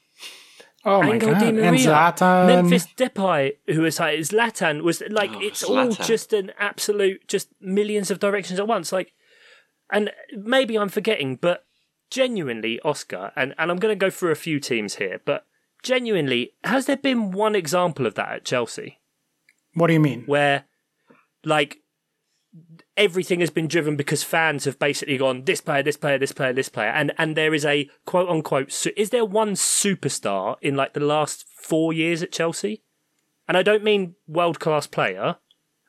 [0.85, 1.41] Oh my Angel god!
[1.41, 2.47] Di And Zlatan.
[2.47, 7.49] Memphis Depay, who was like Zlatan, was like Oh, it's all just an absolute, just
[7.61, 8.91] millions of directions at once.
[8.93, 9.13] Like,
[9.93, 11.65] and maybe I'm forgetting, but
[12.11, 15.47] genuinely, Oscar, and and I'm going to go through a few teams here, but
[15.85, 18.99] genuinely, has there been one example of that at Chelsea
[19.75, 20.25] What do you mean?
[20.27, 20.65] where,
[21.45, 21.82] like,
[22.97, 26.53] everything has been driven because fans have basically gone this player, this player, this player,
[26.53, 28.73] this player, and and there is a quote unquote.
[28.73, 32.83] Su- is there one superstar in like the last four years at Chelsea?
[33.49, 35.37] And I don't mean world class player.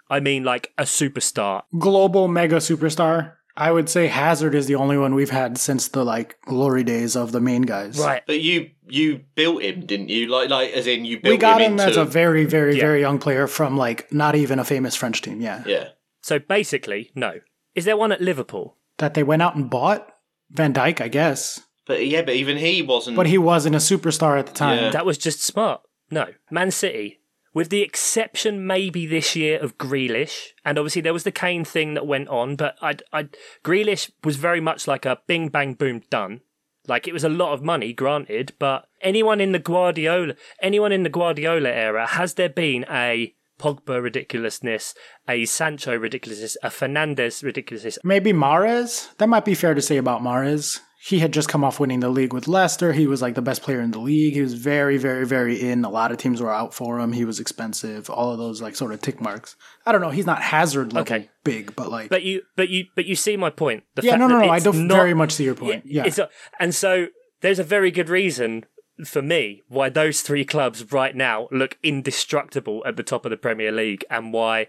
[0.09, 1.63] I mean like a superstar.
[1.77, 3.33] Global mega superstar.
[3.55, 7.15] I would say Hazard is the only one we've had since the like glory days
[7.15, 7.99] of the main guys.
[7.99, 8.23] Right.
[8.25, 10.27] But you you built him, didn't you?
[10.27, 12.81] Like like as in you built We got him into, as a very, very, Yeah.
[12.81, 15.39] very young player from like not even a famous French team.
[15.39, 15.63] Yeah.
[15.67, 15.89] yeah.
[16.23, 17.41] So basically, no.
[17.75, 18.77] Is there one at Liverpool?
[18.97, 20.07] That they went out and bought
[20.49, 21.61] Van Dijk, I guess.
[21.85, 23.17] But yeah, but even he wasn't.
[23.17, 24.77] But he wasn't a superstar at the time.
[24.77, 24.89] Yeah.
[24.91, 25.81] That was just smart.
[26.09, 26.27] No.
[26.49, 27.19] Man City,
[27.53, 31.93] with the exception maybe this year of Grealish, and obviously there was the Kane thing
[31.95, 33.29] that went on, but I, I,
[33.63, 36.41] Grealish was very much like a bing bang boom done.
[36.87, 41.03] Like it was a lot of money, granted, but anyone in the Guardiola, anyone in
[41.03, 43.33] the Guardiola era, has there been a
[43.63, 44.93] Pogba ridiculousness,
[45.27, 47.97] a Sancho ridiculousness, a Fernandes ridiculousness?
[48.03, 49.15] Maybe Mahrez.
[49.17, 50.79] That might be fair to say about Mahrez.
[51.05, 52.93] He had just come off winning the league with Leicester.
[52.93, 54.33] He was like the best player in the league.
[54.33, 55.83] He was very, very, very in.
[55.83, 57.11] A lot of teams were out for him.
[57.11, 58.09] He was expensive.
[58.09, 59.55] All of those like sort of tick marks.
[59.85, 60.11] I don't know.
[60.11, 61.29] He's not hazard level Okay.
[61.43, 63.83] big, but like But you, but you, but you see my point.
[63.95, 64.49] The yeah, fact no, no, no.
[64.49, 65.83] I don't not- very much see your point.
[65.85, 67.07] Yeah, a, and so
[67.41, 68.65] there's a very good reason
[69.05, 73.37] for me why those three clubs right now look indestructible at the top of the
[73.37, 74.67] Premier League and why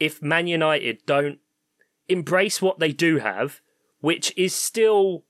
[0.00, 1.38] if Man United don't
[2.08, 3.60] embrace what they do have,
[4.00, 5.24] which is still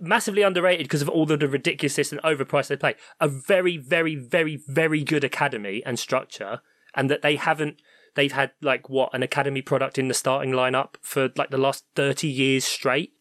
[0.00, 4.60] massively underrated because of all the ridiculousness and overpriced they play, a very, very, very,
[4.66, 6.60] very good academy and structure,
[6.94, 7.80] and that they haven't.
[8.14, 11.84] They've had like what an academy product in the starting lineup for like the last
[11.94, 13.12] thirty years straight,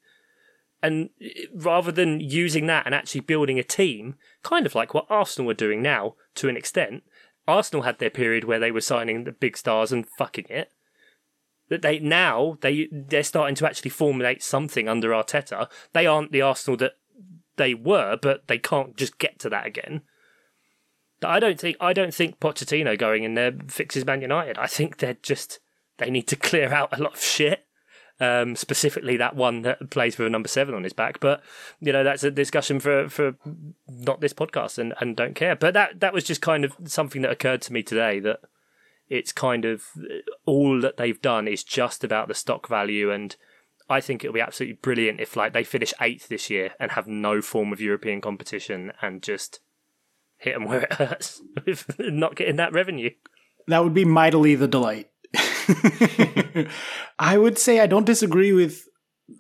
[0.82, 5.08] and eh, rather than using that and actually building a team, kind of like what
[5.10, 7.04] Arsenal are doing now to an extent.
[7.48, 10.72] Arsenal had their period where they were signing the big stars and fucking it
[11.70, 15.70] that they now they they're starting to actually formulate something under Arteta.
[15.94, 16.94] They aren't the Arsenal that
[17.58, 20.02] they were, but they can't just get to that again.
[21.24, 24.58] I don't think I don't think Pochettino going in there fixes Man United.
[24.58, 25.60] I think they're just
[25.98, 27.66] they need to clear out a lot of shit.
[28.20, 31.44] Um, specifically that one that plays with a number seven on his back, but
[31.80, 33.36] you know that's a discussion for for
[33.88, 35.56] not this podcast and, and don't care.
[35.56, 38.40] But that that was just kind of something that occurred to me today that
[39.10, 39.84] it's kind of
[40.46, 43.36] all that they've done is just about the stock value and
[43.90, 47.08] I think it'll be absolutely brilliant if like they finish eighth this year and have
[47.08, 49.60] no form of European competition and just
[50.38, 53.12] hit them where it hurts with not getting that revenue.
[53.68, 55.10] that would be mightily the delight.
[57.20, 58.84] I would say I don't disagree with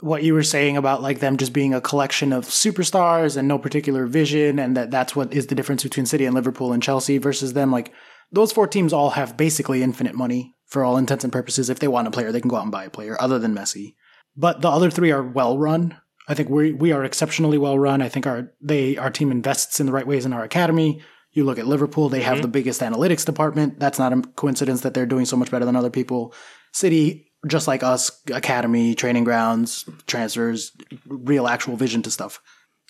[0.01, 3.57] what you were saying about like them just being a collection of superstars and no
[3.57, 7.17] particular vision and that that's what is the difference between City and Liverpool and Chelsea
[7.17, 7.71] versus them.
[7.71, 7.93] Like
[8.31, 11.69] those four teams all have basically infinite money for all intents and purposes.
[11.69, 13.55] If they want a player they can go out and buy a player other than
[13.55, 13.95] Messi.
[14.35, 15.97] But the other three are well run.
[16.27, 18.01] I think we we are exceptionally well run.
[18.01, 21.01] I think our they our team invests in the right ways in our academy
[21.37, 23.79] you look at Liverpool, they have the biggest analytics department.
[23.79, 26.33] That's not a coincidence that they're doing so much better than other people.
[26.73, 30.71] City, just like us, academy, training grounds, transfers,
[31.05, 32.41] real actual vision to stuff.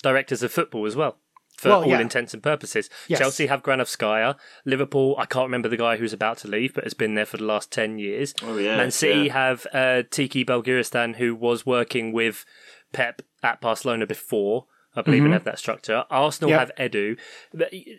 [0.01, 1.17] Directors of football as well.
[1.57, 1.99] For Well, all yeah.
[1.99, 2.89] intents and purposes.
[3.07, 3.19] Yes.
[3.19, 4.35] Chelsea have Granovskaya.
[4.63, 7.37] Liverpool, I can't remember the guy who's about to leave, but has been there for
[7.37, 8.33] the last 10 years.
[8.43, 8.77] Oh yeah.
[8.77, 9.33] Man City yeah.
[9.33, 12.45] have uh, Txiki Begiristain, who was working with
[12.93, 16.05] Pep at Barcelona before, I believe, and have that structure.
[16.09, 16.59] Arsenal Yep.
[16.59, 17.17] have Edu.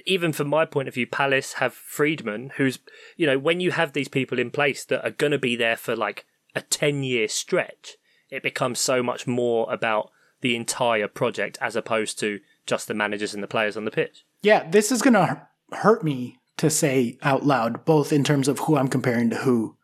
[0.07, 2.79] Even from my point of view, Palace have Freedman, who's,
[3.17, 5.77] you know, when you have these people in place that are going to be there
[5.77, 7.97] for like a 10 year stretch,
[8.31, 13.35] it becomes so much more about the entire project as opposed to just the managers
[13.35, 14.25] and the players on the pitch.
[14.43, 18.61] Yeah, this is going to hurt me to say out loud, both in terms of
[18.61, 19.77] who I'm comparing to who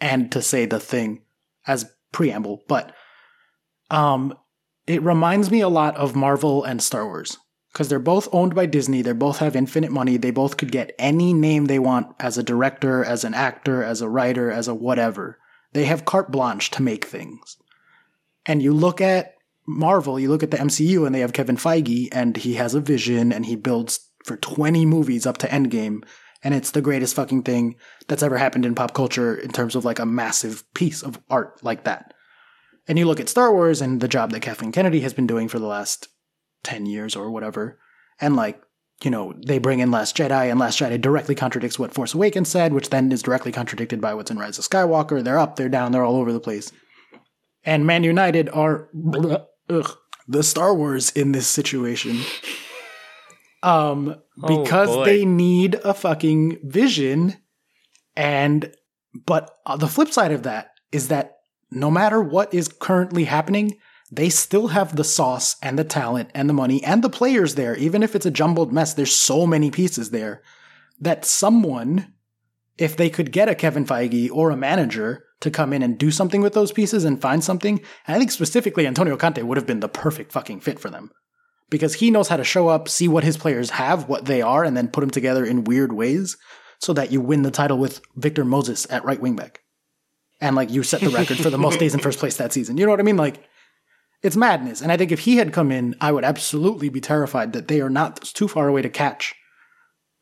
[0.00, 1.22] and to say the thing
[1.66, 2.62] as preamble.
[2.66, 2.94] But
[3.90, 4.34] um,
[4.86, 7.38] it reminds me a lot of Marvel and Star Wars
[7.72, 9.02] because they're both owned by Disney.
[9.02, 10.16] They both have infinite money.
[10.16, 14.00] They both could get any name they want as a director, as an actor, as
[14.00, 15.38] a writer, as a whatever.
[15.72, 17.56] They have carte blanche to make things.
[18.44, 19.34] And you look at
[19.66, 22.80] Marvel, you look at the MCU, and they have Kevin Feige, and he has a
[22.80, 26.02] vision, and he builds for 20 movies up to Endgame,
[26.42, 27.76] and it's the greatest fucking thing
[28.08, 31.62] that's ever happened in pop culture in terms of like a massive piece of art
[31.62, 32.14] like that.
[32.88, 35.48] And you look at Star Wars and the job that Kathleen Kennedy has been doing
[35.48, 36.08] for the last
[36.64, 37.78] 10 years or whatever,
[38.20, 38.60] and like,
[39.02, 42.48] you know, they bring in Last Jedi, and Last Jedi directly contradicts what Force Awakens
[42.50, 45.24] said, which then is directly contradicted by what's in Rise of Skywalker.
[45.24, 46.70] They're up, they're down, they're all over the place.
[47.64, 48.88] And Man United are
[49.70, 49.96] ugh,
[50.28, 52.20] the Star Wars in this situation.
[53.62, 55.04] Um, Oh, because boy.
[55.04, 57.36] they need a fucking vision.
[58.16, 58.72] And,
[59.26, 61.39] but uh, the flip side of that is that
[61.70, 63.78] no matter what is currently happening,
[64.10, 67.76] they still have the sauce and the talent and the money and the players there.
[67.76, 70.42] Even if it's a jumbled mess, there's so many pieces there
[71.00, 72.12] that someone
[72.80, 76.10] if they could get a Kevin Feige or a manager to come in and do
[76.10, 79.66] something with those pieces and find something, and I think specifically Antonio Conte would have
[79.66, 81.10] been the perfect fucking fit for them.
[81.68, 84.64] Because he knows how to show up, see what his players have, what they are,
[84.64, 86.38] and then put them together in weird ways
[86.78, 89.59] so that you win the title with Victor Moses at right wing back.
[90.40, 92.76] And like you set the record for the most days in first place that season.
[92.76, 93.16] You know what I mean?
[93.16, 93.44] Like
[94.22, 94.80] it's madness.
[94.80, 97.80] And I think if he had come in, I would absolutely be terrified that they
[97.80, 99.34] are not too far away to catch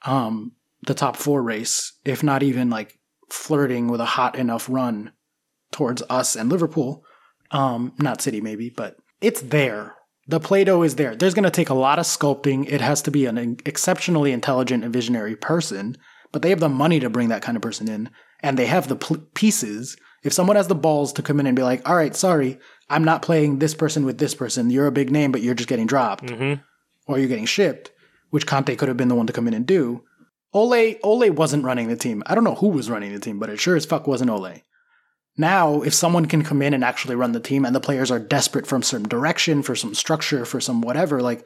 [0.04, 0.52] um,
[0.86, 2.98] the top four race, if not even like
[3.30, 5.12] flirting with a hot enough run
[5.72, 7.04] towards us and Liverpool.
[7.50, 9.94] Um, not City, maybe, but it's there.
[10.26, 11.16] The Play Doh is there.
[11.16, 12.70] There's going to take a lot of sculpting.
[12.70, 15.96] It has to be an exceptionally intelligent and visionary person,
[16.30, 18.88] but they have the money to bring that kind of person in, and they have
[18.88, 19.96] the pl- pieces.
[20.24, 22.58] If someone has the balls to come in and be like, all right, sorry,
[22.90, 24.70] I'm not playing this person with this person.
[24.70, 26.60] You're a big name, but you're just getting dropped Mm-hmm.
[27.10, 27.90] or you're getting shipped,
[28.30, 30.02] which Conte could have been the one to come in and do.
[30.52, 32.22] Ole Ole wasn't running the team.
[32.26, 34.62] I don't know who was running the team, but it sure as fuck wasn't Ole.
[35.36, 38.18] Now, if someone can come in and actually run the team and the players are
[38.18, 41.44] desperate for some direction, for some structure, for some whatever, like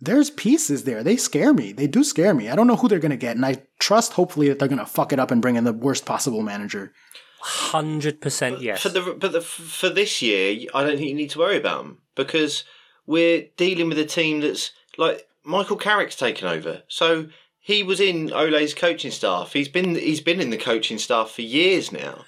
[0.00, 1.04] there's pieces there.
[1.04, 1.72] They scare me.
[1.72, 2.48] They do scare me.
[2.48, 4.78] I don't know who they're going to get, and I trust hopefully that they're going
[4.78, 6.92] to fuck it up and bring in the worst possible manager.
[7.40, 8.82] Hundred percent yes.
[8.82, 11.82] For the but the, for this year, I don't think you need to worry about
[11.82, 12.64] them because
[13.06, 16.82] we're dealing with a team that's like Michael Carrick's taken over.
[16.88, 19.52] So he was in Ole's coaching staff.
[19.52, 22.24] He's been he's been in the coaching staff for years now.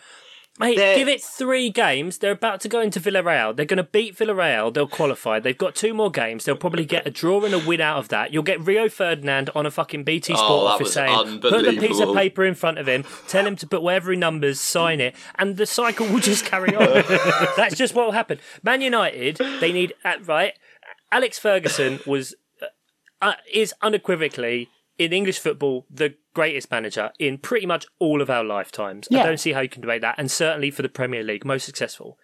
[0.58, 2.18] Mate, They're- give it three games.
[2.18, 3.56] They're about to go into Villarreal.
[3.56, 4.72] They're going to beat Villarreal.
[4.72, 5.40] They'll qualify.
[5.40, 6.44] They've got two more games.
[6.44, 8.34] They'll probably get a draw and a win out of that.
[8.34, 12.00] You'll get Rio Ferdinand on a fucking BT Sport Oh, office saying, put the piece
[12.00, 15.16] of paper in front of him, tell him to put whatever he numbers, sign it,
[15.38, 17.02] and the cycle will just carry on.
[17.56, 18.38] That's just what will happen.
[18.62, 20.52] Man United, they need, uh, right?
[21.10, 22.34] Alex Ferguson was
[23.22, 24.68] uh, is unequivocally
[25.04, 29.08] in English football the greatest manager in pretty much all of our lifetimes.
[29.12, 31.64] I don't see how you can debate that, and certainly for the Premier League, most
[31.64, 32.18] successful.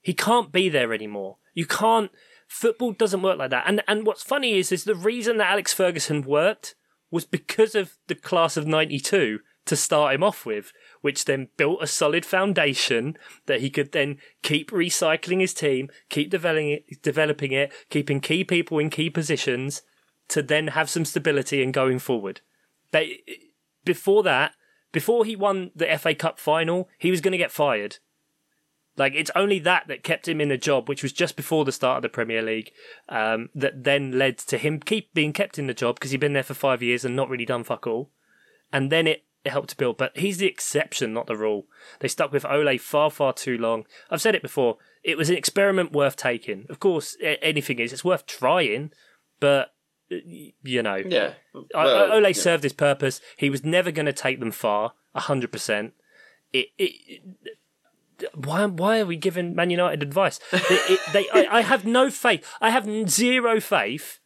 [0.00, 1.36] He can't be there anymore.
[1.54, 2.10] You can't.
[2.48, 3.64] Football doesn't work like that.
[3.66, 6.74] And and what's funny is is the reason that Alex Ferguson worked
[7.10, 11.82] was because of the class of '92 to start him off with, which then built
[11.82, 17.52] a solid foundation that he could then keep recycling his team, keep developing it, developing
[17.52, 19.82] it, keeping key people in key positions
[20.30, 22.40] to then have some stability and going forward.
[22.90, 23.22] They
[23.84, 24.54] before that,
[24.92, 27.98] before he won the FA Cup final, he was going to get fired.
[28.96, 31.72] Like it's only that that kept him in a job, which was just before the
[31.72, 32.72] start of the Premier League,
[33.08, 36.32] um, that then led to him keep being kept in the job because he'd been
[36.32, 38.10] there for five years and not really done fuck all,
[38.72, 39.96] and then it, it helped to build.
[39.96, 41.66] But he's the exception, not the rule.
[42.00, 43.86] They stuck with Ole far far too long.
[44.10, 44.76] I've said it before.
[45.02, 46.66] It was an experiment worth taking.
[46.68, 47.92] Of course, anything is.
[47.92, 48.90] It's worth trying,
[49.38, 49.72] but
[50.10, 51.34] you know, Yeah,
[51.74, 52.32] Well, Ole yeah.
[52.32, 53.20] served his purpose.
[53.36, 55.94] He was never going to take them far, hundred percent.
[56.52, 57.22] It, it, it-
[58.34, 60.40] why, why are we giving Man United advice?
[60.52, 62.46] It, they, I, I have no faith.
[62.60, 64.18] I have zero faith,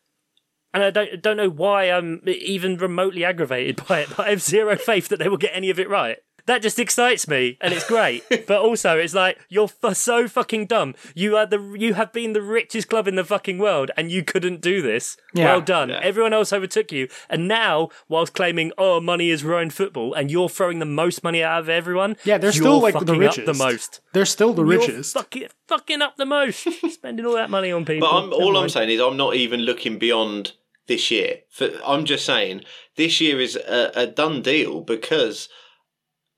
[0.72, 4.08] and I don't don't know why I'm even remotely aggravated by it.
[4.16, 6.18] But I have zero faith that they will get any of it right.
[6.46, 8.22] That just excites me, and it's great.
[8.46, 10.94] but also, it's like you're f- so fucking dumb.
[11.14, 14.22] You are the you have been the richest club in the fucking world, and you
[14.22, 15.16] couldn't do this.
[15.32, 15.46] Yeah.
[15.46, 15.88] well done.
[15.88, 16.00] Yeah.
[16.02, 20.48] Everyone else overtook you, and now, whilst claiming "oh, money is ruined football," and you're
[20.50, 23.48] throwing the most money out of everyone, Yeah, they're still like the fucking richest.
[23.48, 24.00] Up the most.
[24.12, 25.14] They're still the You're richest.
[25.14, 26.68] fucking, fucking up the most.
[26.92, 28.06] Spending all that money on people.
[28.06, 30.52] But I'm, Never all I'm saying is I'm not even looking beyond
[30.86, 31.38] this year.
[31.50, 32.64] For, I'm just saying
[32.96, 35.48] this year is a, a done deal because,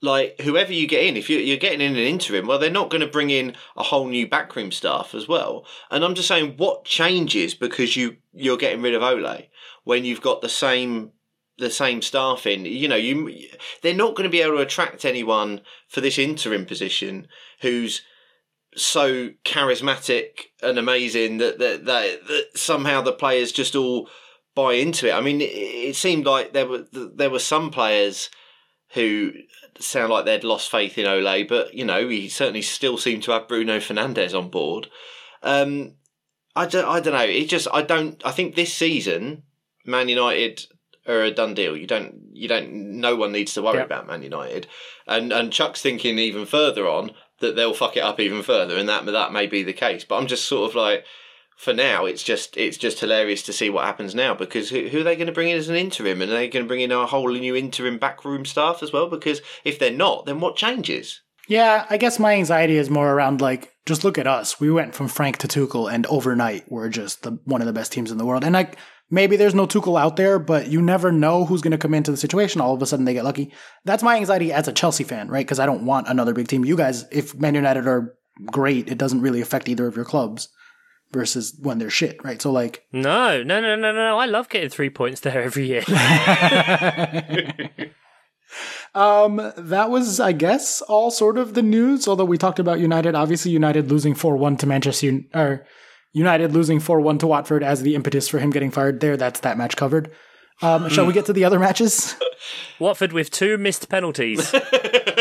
[0.02, 2.90] like, whoever you get in, if you, you're getting in an interim, well, they're not
[2.90, 5.64] going to bring in a whole new backroom staff as well.
[5.90, 9.42] And I'm just saying, what changes because you you're getting rid of Ole
[9.84, 11.12] when you've got the same
[11.58, 12.66] the same staff in?
[12.66, 13.48] You know, you
[13.82, 17.28] they're not going to be able to attract anyone for this interim position
[17.62, 18.02] who's
[18.76, 24.10] so charismatic and amazing that that, that that somehow the players just all
[24.54, 25.14] buy into it.
[25.14, 28.28] I mean, it, it seemed like there were there were some players
[28.90, 29.32] who
[29.80, 33.32] sound like they'd lost faith in Ole, but you know he certainly still seemed to
[33.32, 34.88] have Bruno Fernandes on board.
[35.42, 35.94] Um,
[36.54, 37.20] I don't, I don't know.
[37.20, 38.20] It just I don't.
[38.24, 39.42] I think this season,
[39.84, 40.66] Man United
[41.06, 41.76] are a done deal.
[41.76, 42.72] You don't you don't.
[42.72, 43.84] No one needs to worry Yeah.
[43.84, 44.66] about Man United,
[45.06, 48.88] and and Chuck's thinking even further on that they'll fuck it up even further, and
[48.88, 50.04] that that may be the case.
[50.04, 51.04] But I'm just sort of like.
[51.56, 55.00] For now, it's just it's just hilarious to see what happens now because who, who
[55.00, 56.82] are they going to bring in as an interim, and are they going to bring
[56.82, 59.08] in a whole new interim backroom staff as well?
[59.08, 61.22] Because if they're not, then what changes?
[61.48, 64.60] Yeah, I guess my anxiety is more around like just look at us.
[64.60, 67.90] We went from Frank to Tuchel, and overnight we're just the one of the best
[67.90, 68.44] teams in the world.
[68.44, 68.76] And like
[69.10, 72.10] maybe there's no Tuchel out there, but you never know who's going to come into
[72.10, 72.60] the situation.
[72.60, 73.50] All of a sudden they get lucky.
[73.86, 75.46] That's my anxiety as a Chelsea fan, right?
[75.46, 76.66] Because I don't want another big team.
[76.66, 80.50] You guys, if Man United are great, it doesn't really affect either of your clubs
[81.16, 82.40] versus when they're shit, right?
[82.42, 84.18] So like, No, no, no, no, no.
[84.18, 85.82] I love getting three points there every year.
[88.94, 92.06] um, that was, I guess, all sort of the news.
[92.06, 95.66] Although we talked about United, obviously United losing four one to Manchester, Un- or
[96.12, 99.00] United losing four one to Watford as the impetus for him getting fired.
[99.00, 100.10] There, that's that match covered.
[100.62, 102.16] Um, shall we get to the other matches?
[102.78, 104.54] Watford with two missed penalties.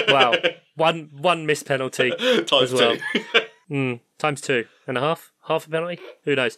[0.08, 0.34] wow,
[0.76, 2.96] one one missed penalty Times as well.
[2.96, 3.22] two.
[3.70, 6.00] Mm, times two and a half, half a penalty.
[6.24, 6.58] Who knows?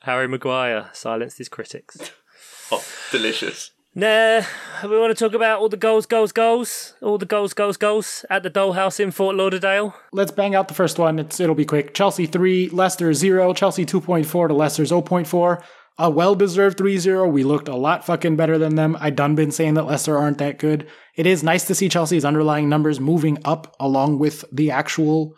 [0.00, 1.98] Harry Maguire silenced his critics.
[2.72, 3.70] oh, delicious.
[3.94, 4.40] Nah,
[4.84, 8.24] we want to talk about all the goals, goals, goals, all the goals, goals, goals
[8.30, 9.94] at the Dollhouse in Fort Lauderdale.
[10.12, 11.18] Let's bang out the first one.
[11.18, 11.92] It's it'll be quick.
[11.92, 13.52] Chelsea three, Leicester zero.
[13.52, 15.62] Chelsea two point four to Leicester's 0.4.
[15.98, 17.30] A well deserved 3-0.
[17.30, 18.96] We looked a lot fucking better than them.
[18.98, 20.88] I done been saying that Leicester aren't that good.
[21.16, 25.34] It is nice to see Chelsea's underlying numbers moving up along with the actual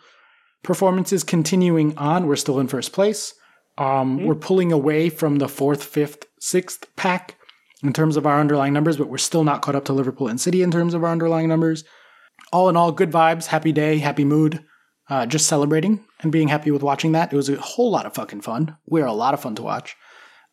[0.65, 2.27] performances continuing on.
[2.27, 3.33] We're still in first place.
[3.77, 7.35] Um, We're pulling away from the fourth, fifth, sixth pack
[7.83, 10.39] in terms of our underlying numbers, but we're still not caught up to Liverpool and
[10.39, 11.83] City in terms of our underlying numbers.
[12.53, 14.63] All in all, good vibes, happy day, happy mood.
[15.07, 17.31] Uh, just celebrating and being happy with watching that.
[17.31, 18.77] It was a whole lot of fucking fun.
[18.87, 19.95] We're a lot of fun to watch.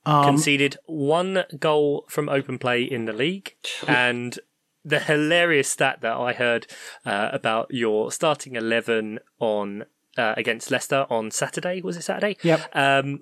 [0.05, 3.55] Um, Conceded one goal from open play in the league,
[3.87, 4.39] and
[4.85, 6.67] the hilarious stat that I heard
[7.07, 9.85] uh, about your starting eleven on
[10.19, 12.37] uh, against Leicester on Saturday was it Saturday?
[12.43, 12.69] Yep.
[12.75, 13.21] Um,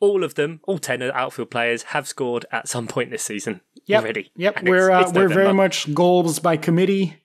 [0.00, 4.02] all of them, all ten outfield players, have scored at some point this season Yep.
[4.02, 4.30] already.
[4.36, 4.56] Yep.
[4.58, 7.16] And we're it's- uh, we're very much goals by committee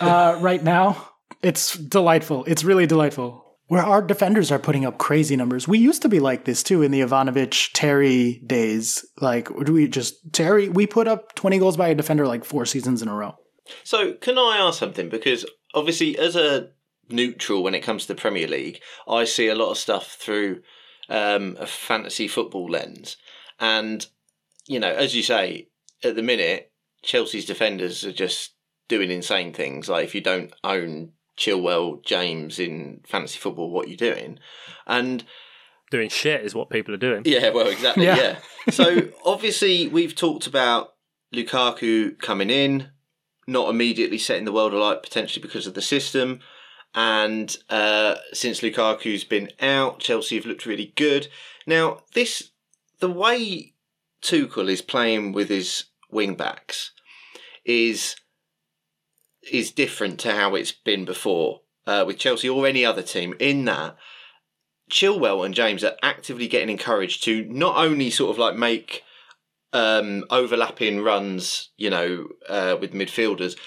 [0.00, 1.10] uh, right now.
[1.42, 2.44] It's delightful.
[2.46, 3.42] It's really delightful.
[3.66, 5.66] Where our defenders are putting up crazy numbers.
[5.66, 9.06] We used to be like this too in the Ivanovic Terry days.
[9.20, 10.68] Like do we just Terry?
[10.68, 13.36] We put up twenty goals by a defender like four seasons in a row.
[13.82, 15.08] So, can I ask something?
[15.08, 16.68] Because obviously, as a
[17.08, 20.62] neutral when it comes to the Premier League, I see a lot of stuff through
[21.08, 23.16] um, a fantasy football lens.
[23.60, 24.06] And,
[24.66, 25.68] you know, as you say,
[26.02, 28.54] at the minute, Chelsea's defenders are just
[28.88, 29.88] doing insane things.
[29.88, 34.38] Like, if you don't own Chilwell, James in fantasy football, what are you doing?
[34.86, 35.24] And
[35.90, 37.22] doing shit is what people are doing.
[37.24, 38.04] yeah, well, exactly.
[38.04, 38.16] Yeah.
[38.16, 38.70] Yeah.
[38.70, 40.94] So obviously, we've talked about
[41.34, 42.90] Lukaku coming in,
[43.46, 46.40] not immediately setting the world alight potentially because of the system.
[46.94, 51.28] And uh, since Lukaku's been out, Chelsea have looked really good.
[51.66, 52.50] Now, this
[53.00, 53.74] the way
[54.22, 56.92] Tuchel is playing with his wing backs
[57.64, 58.16] is
[59.42, 63.34] is different to how it's been before uh, with Chelsea or any other team.
[63.38, 63.96] In that,
[64.90, 69.02] Chilwell and James are actively getting encouraged to not only sort of like make
[69.72, 73.58] um, overlapping runs, you know, uh, with midfielders,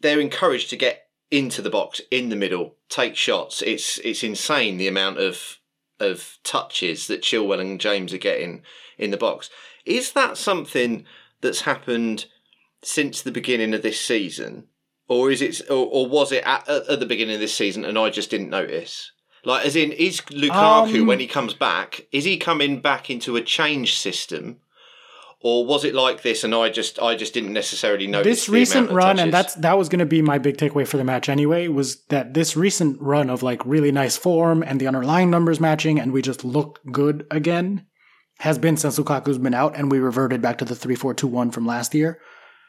[0.00, 3.62] they're encouraged to get into the box in the middle, take shots.
[3.62, 5.58] It's it's insane the amount of
[6.00, 8.62] of touches that Chilwell and James are getting
[8.96, 9.50] in the box.
[9.84, 11.04] Is that something
[11.40, 12.26] that's happened
[12.82, 14.68] since the beginning of this season,
[15.08, 17.98] or is it, or, or was it at, at the beginning of this season and
[17.98, 19.12] I just didn't notice?
[19.44, 23.36] Like, as in, is Lukaku Um, when he comes back, is he coming back into
[23.36, 24.58] a change system,
[25.40, 28.52] or was it like this and I just, I just didn't necessarily notice this the
[28.52, 29.22] recent run, touches?
[29.22, 32.02] and that's that was going to be my big takeaway for the match anyway, was
[32.06, 36.12] that this recent run of like really nice form and the underlying numbers matching, and
[36.12, 37.86] we just look good again,
[38.38, 41.28] has been since Lukaku's been out, and we reverted back to the three four two
[41.28, 42.20] one from last year.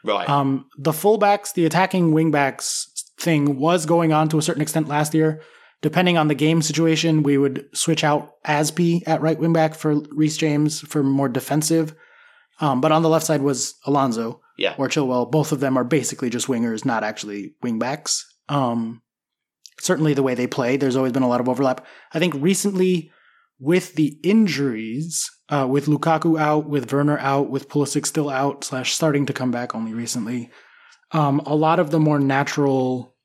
[0.04, 0.28] right.
[0.28, 2.86] Um, the fullbacks, the attacking wingbacks
[3.18, 5.42] thing was going on to a certain extent last year.
[5.82, 10.36] Depending on the game situation, we would switch out Azpi at right wingback for Reece
[10.36, 11.94] James for more defensive.
[12.60, 14.74] Um, but on the left side was Alonso yeah.
[14.76, 15.30] or Chilwell.
[15.30, 18.22] Both of them are basically just wingers, not actually wingbacks.
[18.48, 19.02] Um,
[19.80, 21.86] certainly the way they play, there's always been a lot of overlap.
[22.12, 23.10] I think recently
[23.58, 28.92] with the injuries, uh, with Lukaku out, with Werner out, with Pulisic still out, slash
[28.92, 30.50] starting to come back only recently,
[31.12, 33.16] um, a lot of the more natural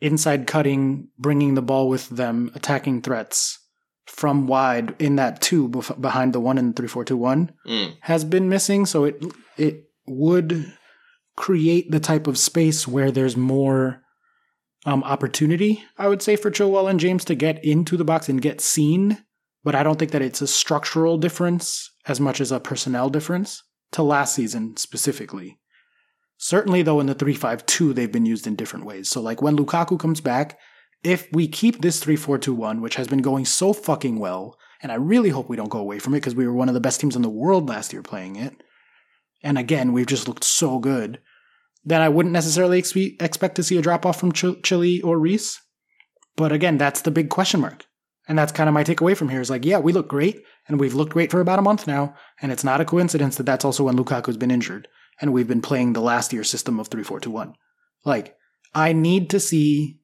[0.00, 3.58] inside cutting, bringing the ball with them, attacking threats
[4.06, 7.94] from wide in that two bef- behind the one in three four two one Mm.
[8.00, 8.86] has been missing.
[8.86, 9.22] So it
[9.56, 10.72] it would
[11.36, 14.02] create the type of space where there's more
[14.84, 18.40] um, opportunity, I would say, for Chilwell and James to get into the box and
[18.40, 19.18] get seen.
[19.64, 23.62] But I don't think that it's a structural difference as much as a personnel difference
[23.92, 25.58] to last season specifically.
[26.38, 29.08] Certainly, though, in the 3 5 2, they've been used in different ways.
[29.08, 30.56] So, like when Lukaku comes back,
[31.02, 34.56] if we keep this 3 4 2 1, which has been going so fucking well,
[34.82, 36.74] and I really hope we don't go away from it because we were one of
[36.74, 38.62] the best teams in the world last year playing it.
[39.42, 41.20] And again, we've just looked so good.
[41.84, 45.18] Then I wouldn't necessarily expe- expect to see a drop off from Ch- Chile or
[45.18, 45.60] Reece.
[46.36, 47.86] But again, that's the big question mark.
[48.28, 50.80] And that's kind of my takeaway from here is like, yeah, we look great, and
[50.80, 53.64] we've looked great for about a month now, and it's not a coincidence that that's
[53.64, 54.88] also when Lukaku's been injured,
[55.20, 57.54] and we've been playing the last year system of three four two one.
[58.04, 58.36] Like,
[58.74, 60.00] I need to see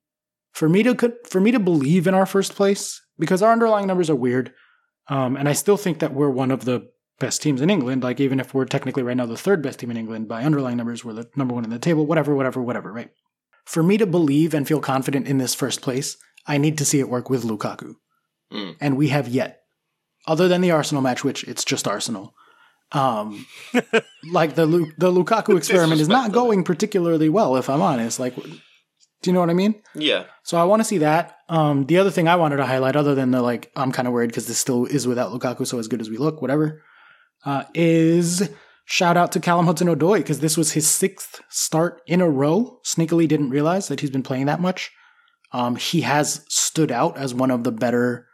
[0.52, 4.10] for me to for me to believe in our first place because our underlying numbers
[4.10, 4.52] are weird,
[5.08, 6.88] um, and I still think that we're one of the
[7.18, 8.02] best teams in England.
[8.02, 10.76] Like, even if we're technically right now the third best team in England by underlying
[10.76, 12.06] numbers, we're the number one in the table.
[12.06, 12.92] Whatever, whatever, whatever.
[12.92, 13.10] Right?
[13.64, 17.00] For me to believe and feel confident in this first place, I need to see
[17.00, 17.94] it work with Lukaku.
[18.52, 18.76] Mm.
[18.80, 19.62] And we have yet,
[20.26, 22.34] other than the Arsenal match, which it's just Arsenal.
[22.90, 23.46] Um,
[24.30, 28.20] like the Lu- the Lukaku experiment is not going particularly well, if I'm honest.
[28.20, 28.34] Like,
[29.22, 29.80] do you know what I mean?
[29.94, 30.24] Yeah.
[30.42, 31.38] So I want to see that.
[31.48, 34.14] Um, the other thing I wanted to highlight, other than the like, I'm kind of
[34.14, 36.82] worried because this still is without Lukaku, so as good as we look, whatever,
[37.44, 38.50] uh, is
[38.84, 42.80] shout out to Callum Hudson Odoi because this was his sixth start in a row.
[42.84, 44.90] Sneakily didn't realize that he's been playing that much.
[45.52, 48.26] Um, he has stood out as one of the better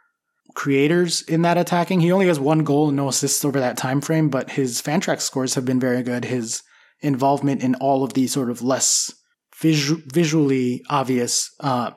[0.55, 1.99] creators in that attacking.
[1.99, 5.21] He only has one goal and no assists over that time frame, but his Fantrax
[5.21, 6.25] scores have been very good.
[6.25, 6.63] His
[7.01, 9.13] involvement in all of these sort of less
[9.61, 11.91] visu- visually obvious uh,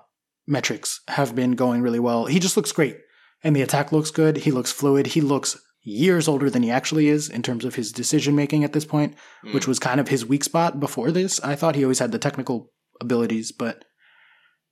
[0.47, 2.27] metrics have been going really well.
[2.27, 2.99] He just looks great,
[3.43, 4.39] and the attack looks good.
[4.39, 5.09] He looks fluid.
[5.09, 8.73] He looks years older than he actually is in terms of his decision making at
[8.73, 9.17] this point,
[9.53, 11.41] which was kind of his weak spot before this.
[11.41, 13.85] I thought he always had the technical abilities, but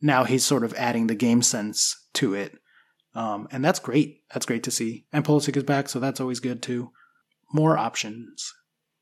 [0.01, 2.57] now he's sort of adding the game sense to it.
[3.13, 4.21] Um, and that's great.
[4.33, 5.07] That's great to see.
[5.13, 6.93] And Pulisic is back, so that's always good too.
[7.53, 8.53] More options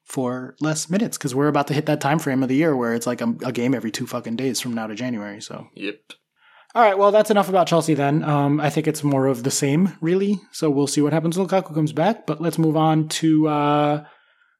[0.08, 2.94] for less minutes because we're about to hit that time frame of the year where
[2.94, 5.40] it's like a, a game every two fucking days from now to January.
[5.40, 5.96] So, Yep.
[6.74, 8.22] all right, well, that's enough about Chelsea then.
[8.24, 10.40] Um, I think it's more of the same, really.
[10.52, 12.26] So we'll see what happens when Lukaku comes back.
[12.26, 13.48] But let's move on to.
[13.48, 14.04] Uh,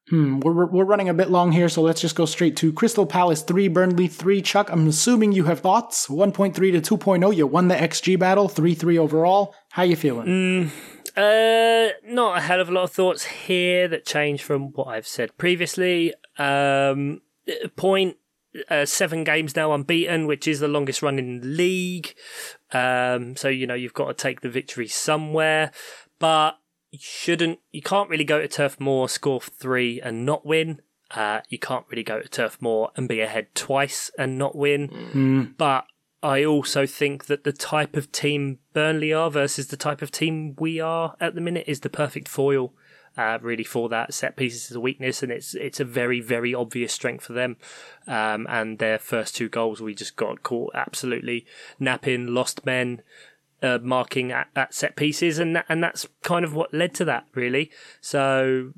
[0.09, 3.05] hmm, we're, we're running a bit long here, so let's just go straight to Crystal
[3.05, 4.41] Palace 3, Burnley 3.
[4.41, 6.07] Chuck, I'm assuming you have thoughts.
[6.07, 7.35] 1.3 to 2.0.
[7.35, 9.53] You won the XG battle, 3 3 overall.
[9.71, 10.27] How you feeling?
[10.27, 14.87] Mm, uh, not a hell of a lot of thoughts here that change from what
[14.87, 16.13] I've said previously.
[16.37, 17.21] Um,
[17.75, 18.17] point
[18.69, 22.15] uh, seven games now unbeaten, which is the longest run in the league.
[22.71, 25.71] Um, so you know you've got to take the victory somewhere,
[26.19, 26.57] but
[26.91, 27.59] you shouldn't.
[27.71, 30.81] You can't really go to Turf Moor, score three and not win.
[31.11, 34.87] Uh, you can't really go to Turf Moor and be ahead twice and not win.
[34.87, 35.43] Hmm.
[35.57, 35.85] But
[36.21, 40.55] I also think that the type of team Burnley are versus the type of team
[40.59, 42.73] we are at the minute is the perfect foil.
[43.17, 46.53] Uh, really, for that set pieces is a weakness, and it's it's a very very
[46.53, 47.57] obvious strength for them.
[48.07, 51.45] Um, and their first two goals, we just got caught absolutely
[51.79, 53.01] napping, lost men,
[53.61, 57.05] uh, marking at, at set pieces, and that, and that's kind of what led to
[57.05, 57.71] that really.
[57.99, 58.73] So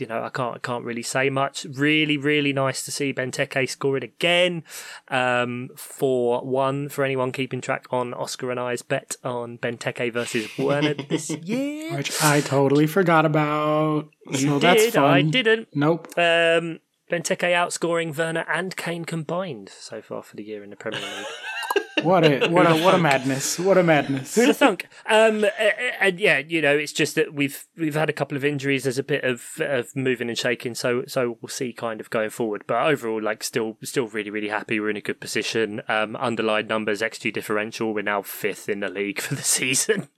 [0.00, 1.66] you know, I can't I can't really say much.
[1.72, 4.64] Really, really nice to see Benteke scoring again.
[5.08, 10.48] Um, for one for anyone keeping track on Oscar and I's bet on Benteke versus
[10.58, 11.96] Werner this year.
[11.96, 14.08] Which I totally forgot about.
[14.32, 15.04] So You that's did, fun.
[15.04, 15.68] I didn't.
[15.74, 16.06] Nope.
[16.16, 16.80] Um,
[17.10, 21.26] Benteke outscoring Werner and Kane combined so far for the year in the Premier League.
[22.02, 23.58] What a what a what a madness.
[23.58, 24.34] What a madness.
[24.34, 24.88] Who'd have thunk?
[25.06, 28.36] Um, uh, uh, and yeah, you know, it's just that we've we've had a couple
[28.36, 28.84] of injuries.
[28.84, 32.30] There's a bit of of moving and shaking, so so we'll see kind of going
[32.30, 32.64] forward.
[32.66, 34.80] But overall, like still still really really happy.
[34.80, 35.82] We're in a good position.
[35.88, 37.92] Um, underlined numbers, xG differential.
[37.92, 40.08] We're now fifth in the league for the season.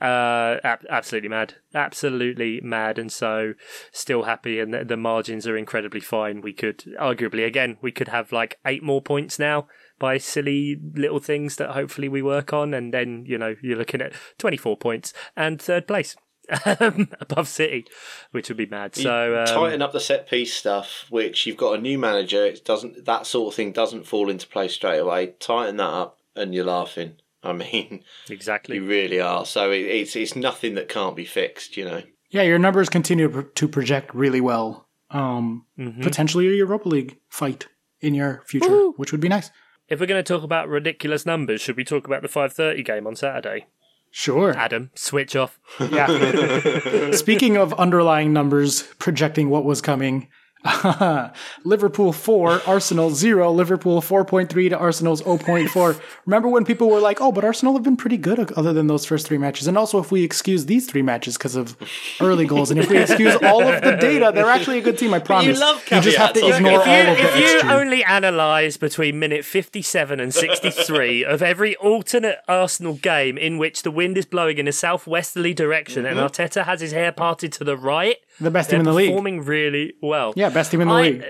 [0.00, 2.98] Uh, ab- absolutely mad, absolutely mad.
[2.98, 3.54] And so
[3.92, 6.40] still happy, and the, the margins are incredibly fine.
[6.40, 9.66] We could arguably again we could have like eight more points now
[9.98, 14.00] by silly little things that hopefully we work on, and then you know you're looking
[14.02, 16.16] at 24 points and third place
[16.80, 17.84] um, above City,
[18.30, 18.96] which would be mad.
[18.96, 22.44] You So um, tighten up the set piece stuff, which you've got a new manager.
[22.44, 25.34] It doesn't that sort of thing doesn't fall into place straight away.
[25.40, 27.14] Tighten that up, and you're laughing.
[27.42, 28.76] I mean, exactly.
[28.76, 29.44] you really are.
[29.46, 31.76] So it, it's it's nothing that can't be fixed.
[31.76, 32.02] You know.
[32.30, 34.88] Yeah, your numbers continue to- to project really well.
[35.10, 36.02] Um, Mhm.
[36.02, 37.68] Potentially a Europa League fight
[38.00, 38.92] in your future, Woo.
[38.96, 39.50] which would be nice.
[39.88, 43.06] If we're going to talk about ridiculous numbers, should we talk about the 5:30 game
[43.06, 43.66] on Saturday?
[44.10, 44.56] Sure.
[44.56, 45.60] Adam, switch off.
[45.78, 47.10] Yeah.
[47.12, 50.28] Speaking of underlying numbers projecting what was coming,
[51.64, 56.00] Liverpool 4, Arsenal 0, Liverpool 4.3 to Arsenal's 0.4.
[56.26, 59.04] Remember when people were like, oh, but Arsenal have been pretty good other than those
[59.04, 59.66] first three matches.
[59.66, 61.76] And also, if we excuse these three matches because of
[62.20, 65.14] early goals, and if we excuse all of the data, they're actually a good team,
[65.14, 65.60] I promise.
[65.60, 67.72] love you just have to ignore if all you, of the if you extreme.
[67.72, 73.90] only analyse between minute 57 and 63 of every alternate Arsenal game in which the
[73.90, 76.26] wind is blowing in a southwesterly direction and mm-hmm.
[76.26, 79.08] Arteta has his hair parted to the right, the best they're team in the league.
[79.10, 80.32] performing really well.
[80.36, 81.22] Yeah, best team in the I- league.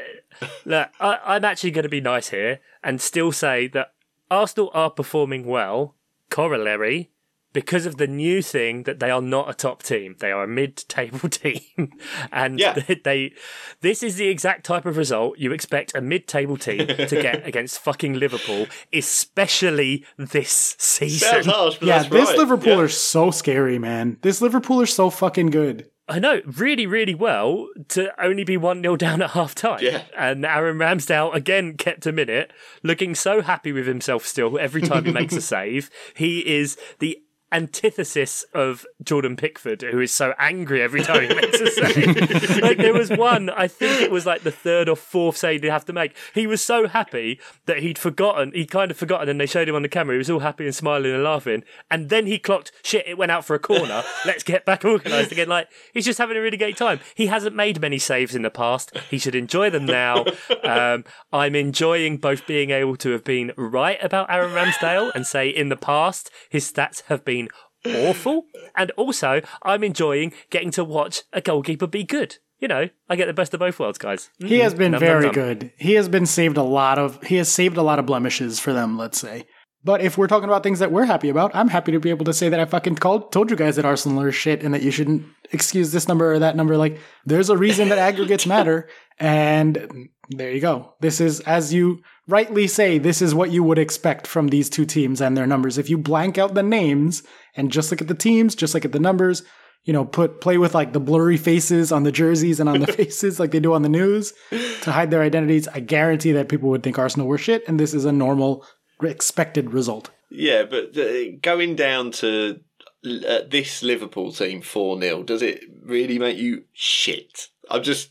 [0.42, 3.92] Uh, look, I, I'm actually going to be nice here and still say that
[4.30, 5.94] Arsenal are performing well.
[6.28, 7.10] Corollary,
[7.52, 10.48] because of the new thing that they are not a top team, they are a
[10.48, 11.92] mid-table team,
[12.32, 12.72] and Yeah.
[12.74, 13.32] they, they.
[13.80, 17.78] This is the exact type of result you expect a mid-table team to get against
[17.78, 21.28] fucking Liverpool, especially this season.
[21.30, 22.38] Sounds harsh, but Yeah, that's this right.
[22.38, 22.82] Liverpool Yeah.
[22.82, 24.18] are so scary, man.
[24.22, 25.88] This Liverpool are so fucking good.
[26.08, 29.80] I know, really, really well to only be 1 0 down at half time.
[29.82, 30.02] Yeah.
[30.16, 32.52] And Aaron Ramsdale again kept a minute,
[32.84, 35.90] looking so happy with himself still every time he makes a save.
[36.14, 37.20] He is the
[37.52, 42.60] antithesis of Jordan Pickford, who is so angry every time he makes a save.
[42.62, 45.68] like there was one, I think it was like the third or fourth save he'd
[45.68, 46.16] have to make.
[46.34, 49.74] He was so happy that he'd forgotten, he'd kind of forgotten, and they showed him
[49.74, 50.14] on the camera.
[50.14, 51.62] He was all happy and smiling and laughing.
[51.90, 54.02] And then he clocked, shit, it went out for a corner.
[54.24, 55.48] Let's get back organised again.
[55.48, 57.00] Like he's just having a really great time.
[57.14, 58.96] He hasn't made many saves in the past.
[59.10, 60.24] He should enjoy them now.
[60.66, 65.48] Um, I'm enjoying both being able to have been right about Aaron Ramsdale and say
[65.48, 67.35] in the past his stats have been
[67.84, 72.38] awful, and also I'm enjoying getting to watch a goalkeeper be good.
[72.58, 74.30] You know, I get the best of both worlds, guys.
[74.38, 74.78] He has mm-hmm.
[74.78, 75.34] been Num, num, very num.
[75.34, 75.72] good.
[75.76, 78.72] He has been saved a lot of he has saved a lot of blemishes for
[78.72, 79.46] them, let's say.
[79.86, 82.24] But if we're talking about things that we're happy about, I'm happy to be able
[82.24, 84.82] to say that I fucking called told you guys that Arsenal are shit and that
[84.82, 86.76] you shouldn't excuse this number or that number.
[86.76, 88.88] Like there's a reason that aggregates matter.
[89.20, 90.94] And there you go.
[90.98, 94.86] This is as you rightly say, this is what you would expect from these two
[94.86, 95.78] teams and their numbers.
[95.78, 97.22] If you blank out the names
[97.54, 99.44] and just look at the teams, just look at the numbers,
[99.84, 102.92] you know, put play with like the blurry faces on the jerseys and on the
[102.92, 105.68] faces like they do on the news to hide their identities.
[105.68, 108.66] I guarantee that people would think Arsenal were shit, and this is a normal,
[109.02, 110.10] expected result.
[110.30, 112.60] Yeah, but uh, going down to
[113.04, 117.48] uh, this Liverpool team 4 0, does it really make you shit?
[117.70, 118.10] I'm just.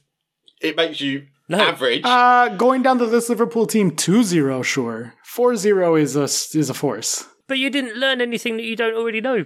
[0.62, 1.60] It makes you No.
[1.60, 2.02] average.
[2.04, 5.14] Uh, going down to this Liverpool team 2-0, sure.
[5.36, 6.24] 4-0 is a
[6.58, 7.26] is a force.
[7.48, 9.46] But you didn't learn anything that you don't already know.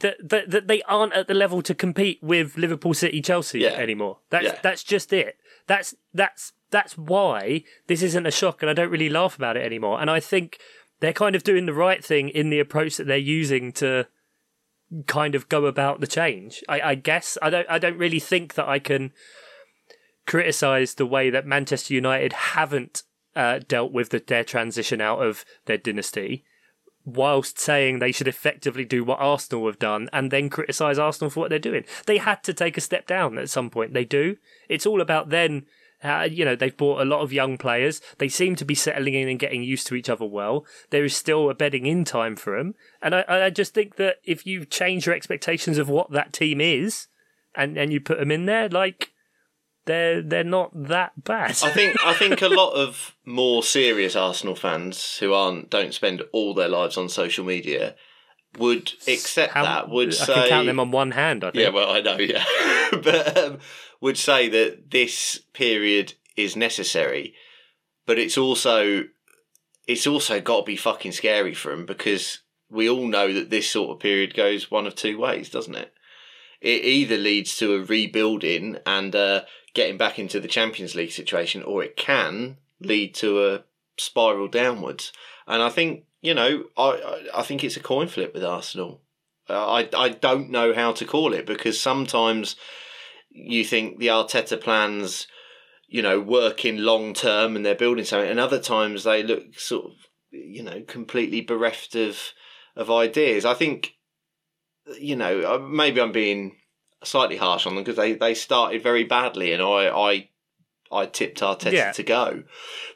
[0.00, 3.72] That that, that they aren't at the level to compete with Liverpool, City, Chelsea Yeah.
[3.74, 4.18] anymore.
[4.30, 4.58] That's Yeah.
[4.62, 5.36] that's just it.
[5.68, 9.64] That's that's that's why this isn't a shock, and I don't really laugh about it
[9.64, 10.00] anymore.
[10.00, 10.58] And I think
[11.00, 14.06] they're kind of doing the right thing in the approach that they're using to
[15.06, 16.62] kind of go about the change.
[16.68, 19.12] I, I guess I don't I don't really think that I can
[20.26, 23.02] criticize the way that Manchester United haven't
[23.34, 26.44] uh, dealt with the, their transition out of their dynasty
[27.04, 31.40] whilst saying they should effectively do what Arsenal have done and then criticise Arsenal for
[31.40, 31.84] what they're doing.
[32.06, 33.94] They had to take a step down at some point.
[33.94, 34.36] They do.
[34.68, 35.66] It's all about then.
[36.06, 38.00] Uh, you know, they've bought a lot of young players.
[38.18, 40.64] They seem to be settling in and getting used to each other well.
[40.90, 42.74] There is still a bedding in time for them.
[43.02, 46.60] And I, I just think that if you change your expectations of what that team
[46.60, 47.08] is
[47.54, 49.10] and, and you put them in there, like,
[49.86, 51.50] they're, they're not that bad.
[51.62, 56.22] I think I think a lot of more serious Arsenal fans who aren't don't spend
[56.32, 57.94] all their lives on social media
[58.58, 59.88] would accept How- that.
[59.88, 61.62] Would I say, can count them on one hand, I think.
[61.62, 62.44] yeah, well, I know, yeah,
[62.92, 63.58] but um,
[64.00, 67.34] would say that this period is necessary,
[68.06, 69.04] but it's also
[69.86, 73.70] it's also got to be fucking scary for them because we all know that this
[73.70, 75.92] sort of period goes one of two ways, doesn't it?
[76.60, 79.42] It either leads to a rebuilding and uh,
[79.74, 83.64] getting back into the Champions League situation, or it can lead to a
[83.96, 85.12] spiral downwards.
[85.46, 89.02] And I think you know, I I think it's a coin flip with Arsenal.
[89.48, 92.56] Uh, I I don't know how to call it because sometimes
[93.30, 95.28] you think the Arteta plans,
[95.86, 99.84] you know, working long term and they're building something, and other times they look sort
[99.86, 99.92] of,
[100.32, 102.18] you know, completely bereft of
[102.74, 103.44] of ideas.
[103.44, 103.92] I think,
[104.98, 106.56] you know, uh, maybe I'm being
[107.04, 110.28] slightly harsh on them because they they started very badly, and I I
[110.90, 111.92] I tipped Arteta Yeah.
[111.92, 112.42] to go,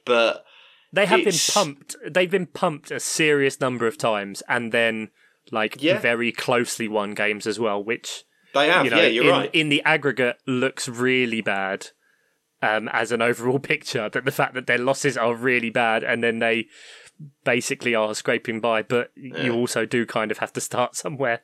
[0.04, 0.44] but
[0.92, 1.96] They have It's- been pumped.
[2.08, 5.10] They've been pumped a serious number of times, and then
[5.50, 5.98] like Yeah.
[5.98, 8.24] very closely won games as well, which
[8.54, 8.84] they have.
[8.84, 9.50] you know yeah, you're in, right.
[9.52, 11.88] in the aggregate looks really bad
[12.62, 14.08] um, as an overall picture.
[14.08, 16.66] That the fact that their losses are really bad, and then they
[17.44, 21.40] basically are scraping by, but you also do kind of have to start somewhere.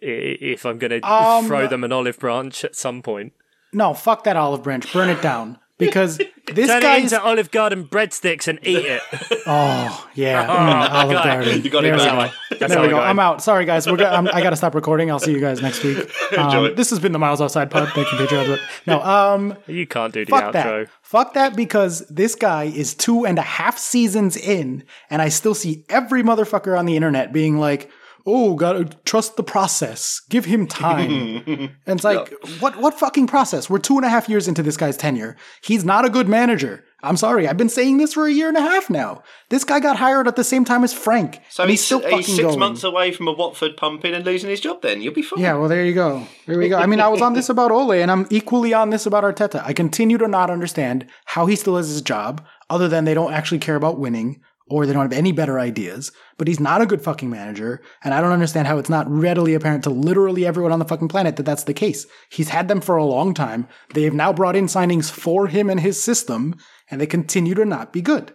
[0.00, 3.32] If I'm going to Um, throw them an olive branch at some point,
[3.72, 4.92] No, fuck that olive branch.
[4.92, 5.58] Burn it down.
[5.78, 6.18] Because
[6.52, 9.02] this Turn guy it is into Olive Garden breadsticks and eat it.
[9.46, 11.30] oh yeah, Oh, mm, Olive got it.
[11.44, 11.62] Garden.
[11.62, 12.30] You got There it we back.
[12.50, 12.56] go.
[12.58, 12.96] That's There we I go.
[12.96, 13.10] got it.
[13.10, 13.42] I'm out.
[13.42, 13.86] Sorry, guys.
[13.86, 15.10] We're go- I'm, I got to stop recording.
[15.10, 15.98] I'll see you guys next week.
[16.36, 16.76] Um, it.
[16.76, 17.88] this has been the Miles Outside Pod.
[17.94, 18.58] Thank you, Patreon.
[18.86, 20.52] No, um, You can't do the fuck outro.
[20.52, 20.88] that.
[21.02, 25.54] Fuck that because this guy is two and a half seasons in, and I still
[25.54, 27.90] see every motherfucker on the internet being like,
[28.28, 30.20] "Oh, gotta trust the process.
[30.28, 32.76] Give him time." and it's like, what?
[32.76, 33.70] What fucking process?
[33.70, 35.36] We're two and a half years into this guy's tenure.
[35.62, 36.84] He's not a good manager.
[37.02, 37.46] I'm sorry.
[37.46, 39.22] I've been saying this for a year and a half now.
[39.50, 41.40] This guy got hired at the same time as Frank.
[41.48, 42.58] So he's, he's still he's fucking six going.
[42.58, 44.82] months away from a Watford pumping and losing his job.
[44.82, 45.38] Then you'll be fine.
[45.38, 46.26] Yeah, well, there you go.
[46.46, 46.76] There we go.
[46.76, 49.62] I mean, I was on this about Ole, and I'm equally on this about Arteta.
[49.64, 53.32] I continue to not understand how he still has his job, other than they don't
[53.32, 56.12] actually care about winning or they don't have any better ideas.
[56.36, 59.54] But he's not a good fucking manager, and I don't understand how it's not readily
[59.54, 62.06] apparent to literally everyone on the fucking planet that that's the case.
[62.30, 63.68] He's had them for a long time.
[63.94, 66.54] They have now brought in signings for him and his system,
[66.90, 68.34] and they continue to not be good.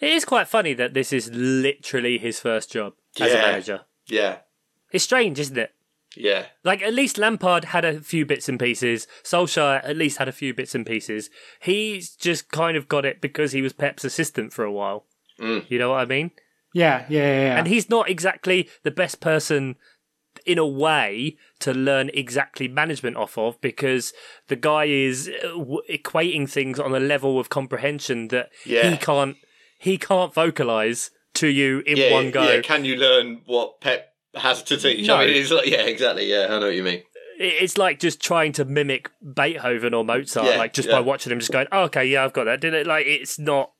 [0.00, 3.80] It is quite funny that this is literally his first job as a manager.
[4.06, 4.38] Yeah.
[4.92, 5.74] It's strange, isn't it?
[6.16, 6.46] Yeah.
[6.64, 9.06] Like at least Lampard had a few bits and pieces.
[9.22, 11.30] Solskjaer at least had a few bits and pieces.
[11.60, 15.06] He's just kind of got it because he was Pep's assistant for a while.
[15.40, 16.30] You know what I mean?
[16.74, 17.40] Yeah, yeah, yeah.
[17.42, 17.58] yeah.
[17.58, 19.76] And he's not exactly the best person
[20.46, 24.12] in a way to learn exactly management off of because
[24.48, 25.48] the guy is uh,
[25.90, 28.90] equating things on a level of comprehension that Yeah.
[28.90, 29.36] he can't
[29.78, 32.12] he can't vocalize to you in Yeah.
[32.12, 32.42] one go.
[32.50, 32.60] Yeah.
[32.62, 35.06] Can you learn what Pep has to teach?
[35.06, 35.16] No.
[35.16, 36.26] I mean, it's like, yeah, exactly.
[36.30, 37.02] Yeah, I know what you mean.
[37.40, 40.96] it's like just trying to mimic Beethoven or Mozart, Yeah, like just yeah.
[40.96, 42.86] by watching him, just going, oh, "Okay, yeah, I've got that." Did it?
[42.86, 43.72] Like it's not it-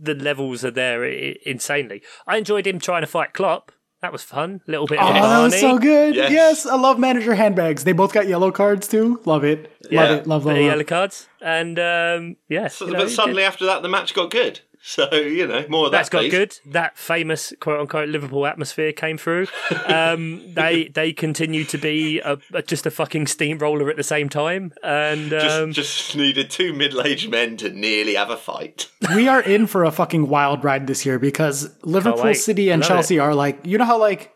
[0.00, 2.02] the levels are there insanely.
[2.26, 3.72] I enjoyed him trying to fight Klopp.
[4.02, 4.60] That was fun.
[4.68, 6.14] A Little bit Oh, a that was so good.
[6.14, 6.30] Yes.
[6.30, 6.66] Yes.
[6.66, 7.84] I love manager handbags.
[7.84, 9.18] They both got yellow cards too.
[9.24, 9.70] Love it.
[9.90, 10.02] Yeah.
[10.02, 10.26] Love it.
[10.26, 10.66] Love, love, Bit of love.
[10.72, 14.12] yellow cards, and um, yeah, So, you know, but suddenly did- after that, the match
[14.14, 14.60] got good.
[14.94, 16.12] So you know, more of that's that.
[16.12, 16.30] got please.
[16.30, 16.58] good.
[16.66, 19.46] That famous quote unquote Liverpool atmosphere came through.
[19.86, 24.28] Um, they they continue to be a, a, just a fucking steamroller at the same
[24.28, 28.90] time, and Just, um, just needed two middle-aged men to nearly have a fight.
[29.14, 32.34] we are in for a fucking wild ride this year because Liverpool.
[32.34, 34.34] City and Love Chelsea are like, you know how like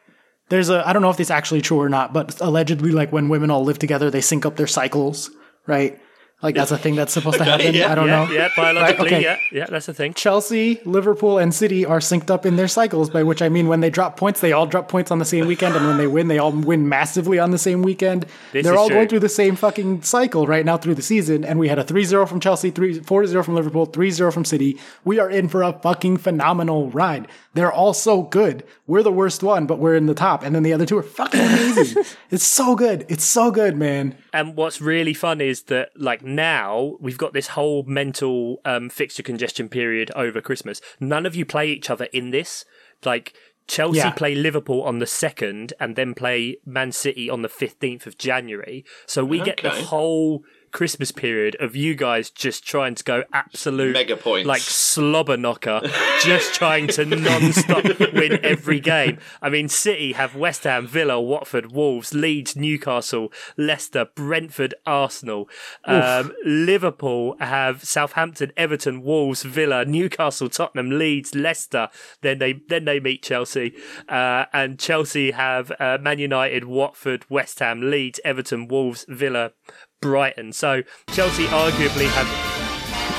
[0.49, 3.13] there's a I don't know if this is actually true or not, but allegedly like
[3.13, 5.31] when women all live together, they sync up their cycles,
[5.67, 6.01] right?
[6.41, 7.75] Like that's a thing that's supposed to happen.
[7.75, 7.91] yeah.
[7.91, 8.31] I don't yeah, know.
[8.31, 9.23] yeah, biologically, okay.
[9.23, 10.15] yeah, yeah, that's the thing.
[10.15, 13.81] Chelsea, Liverpool, and City are synced up in their cycles, by which I mean when
[13.81, 16.29] they drop points, they all drop points on the same weekend, and when they win,
[16.29, 18.25] they all win massively on the same weekend.
[18.53, 18.99] This They're all true.
[18.99, 21.85] going through the same fucking cycle right now through the season, and we had a
[21.85, 24.79] 3 0 from Chelsea, 3 4 0 from Liverpool, 3 0 from City.
[25.05, 27.27] We are in for a fucking phenomenal ride.
[27.59, 28.63] They're all so good.
[28.87, 31.03] We're the worst one, but we're in the top, and then the other two are
[31.03, 32.05] fucking amazing.
[32.31, 33.05] it's so good.
[33.09, 34.17] It's so good, man.
[34.33, 39.25] And what's really fun is that, like, now we've got this whole mental um, fixture
[39.25, 40.81] congestion period over Christmas.
[41.01, 42.65] None of you play each other in this.
[43.05, 43.35] Like,
[43.67, 44.11] Chelsea Yeah.
[44.13, 48.85] play Liverpool on the 2nd and then play Man City on the 15th of January.
[49.05, 53.93] So we get the whole Christmas period of you guys just trying to go absolute
[53.93, 54.47] Mega points.
[54.47, 55.81] like slobber knocker,
[56.23, 59.19] just trying to non-stop win every game.
[59.43, 65.49] I mean, City have West Ham, Villa, Watford, Wolves, Leeds, Newcastle, Leicester, Brentford, Arsenal.
[65.85, 71.89] Um, Liverpool have Southampton, Everton, Wolves, Villa, Newcastle, Tottenham, Leeds, Leicester.
[72.23, 73.75] Then they then they meet Chelsea,
[74.09, 79.53] uh, and Chelsea have uh, Man United, Watford, West Ham, Leeds, Everton, Wolves, Villa.
[80.01, 80.53] Brighton.
[80.53, 82.59] So Chelsea arguably have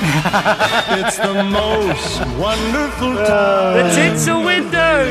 [0.00, 3.86] It's the most wonderful time.
[3.86, 5.04] The tinsel window.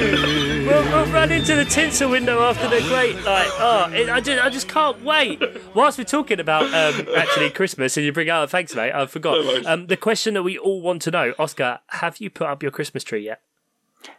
[0.65, 3.47] We'll, we'll run into the tinsel window after the great like.
[3.59, 5.43] Oh, it, I just I just can't wait.
[5.75, 8.91] Whilst we're talking about um, actually Christmas, and you bring out thanks, mate.
[8.91, 9.65] I forgot.
[9.67, 12.71] Um, the question that we all want to know, Oscar, have you put up your
[12.71, 13.41] Christmas tree yet?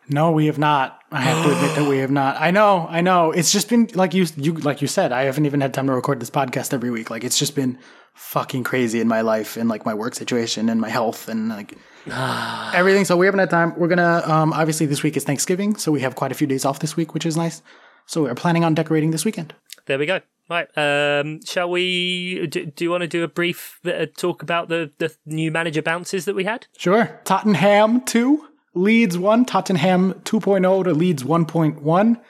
[0.09, 1.01] No, we have not.
[1.13, 2.37] I have to admit that we have not.
[2.41, 3.31] I know, I know.
[3.31, 5.13] It's just been like you, you, like you said.
[5.13, 7.11] I haven't even had time to record this podcast every week.
[7.11, 7.79] Like it's just been
[8.15, 11.77] fucking crazy in my life and like my work situation and my health and like
[12.75, 13.05] everything.
[13.05, 13.75] So we haven't had time.
[13.79, 16.65] We're gonna um, obviously this week is Thanksgiving, so we have quite a few days
[16.65, 17.63] off this week, which is nice.
[18.07, 19.55] So we're planning on decorating this weekend.
[19.87, 20.21] There we go.
[20.49, 20.67] Right.
[20.77, 22.47] Um, shall we?
[22.49, 25.81] Do, do you want to do a brief uh, talk about the the new manager
[25.81, 26.67] bounces that we had?
[26.77, 27.21] Sure.
[27.25, 29.45] Tottenham two, Leeds one.
[29.45, 32.21] Tottenham 2.0 to Leeds 1.1.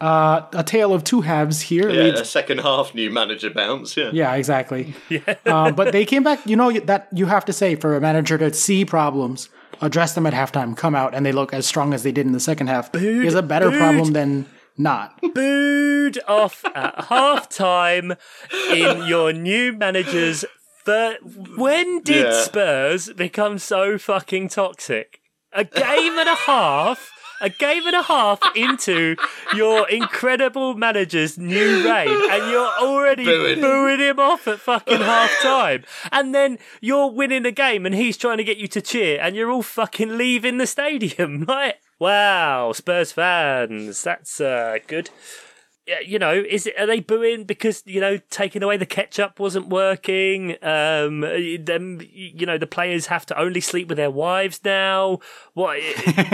[0.00, 1.90] Uh, a tale of two halves here.
[1.90, 3.96] Yeah, Leeds a second half new manager bounce.
[3.98, 4.10] Yeah.
[4.12, 4.94] Yeah, exactly.
[5.46, 6.46] uh, but they came back.
[6.46, 9.50] You know that you have to say for a manager to see problems,
[9.82, 12.32] address them at halftime, come out, and they look as strong as they did in
[12.32, 13.78] the second half is a better booed.
[13.78, 14.46] problem than
[14.78, 15.20] not.
[15.34, 18.16] booed off at halftime
[18.72, 20.46] in your new manager's
[20.86, 21.18] But
[21.58, 22.42] when did Yeah.
[22.42, 25.19] Spurs become so fucking toxic?
[25.52, 29.16] A game and a half, a game and a half into
[29.54, 33.60] your incredible manager's new reign, and you're already Booing.
[33.60, 35.84] booing him off at fucking half time.
[36.12, 39.34] And then you're winning a game, and he's trying to get you to cheer, and
[39.34, 41.46] you're all fucking leaving the stadium.
[41.50, 45.10] Like, wow, Spurs fans, that's uh, good
[46.06, 49.68] you know, is it are they booing because you know taking away the ketchup wasn't
[49.68, 50.52] working?
[50.62, 55.18] Um, them, you know, the players have to only sleep with their wives now.
[55.54, 55.78] What?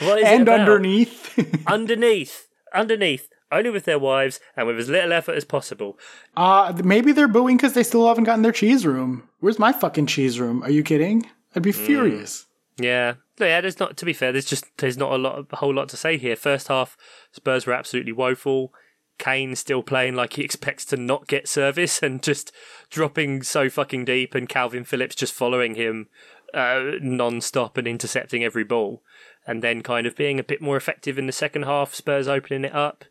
[0.00, 1.38] what is and underneath.
[1.66, 5.98] underneath, underneath, only with their wives and with as little effort as possible.
[6.36, 9.28] uh, maybe they're booing because they still haven't gotten their cheese room.
[9.40, 10.62] Where's my fucking cheese room?
[10.62, 11.26] Are you kidding?
[11.54, 11.86] I'd be Mm.
[11.86, 12.46] furious.
[12.78, 13.14] Yeah,
[13.44, 13.60] yeah.
[13.60, 14.32] There's not to be fair.
[14.32, 16.36] There's just there's not a lot, a whole lot to say here.
[16.36, 16.96] First half,
[17.32, 18.72] Spurs were absolutely woeful.
[19.18, 22.52] Kane still playing like he expects to not get service and just
[22.90, 26.08] dropping so fucking deep, and Kalvin Phillips just following him
[26.54, 29.02] uh, non-stop and intercepting every ball,
[29.46, 31.94] and then kind of being a bit more effective in the second half.
[31.94, 33.04] Spurs opening it up.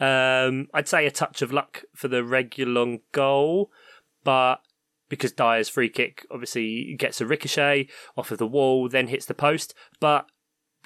[0.00, 3.70] Um, I'd say a touch of luck for the Reguilón goal,
[4.22, 4.60] but
[5.08, 9.34] because Dier's free kick obviously gets a ricochet off of the wall, then hits the
[9.34, 9.74] post.
[10.00, 10.26] But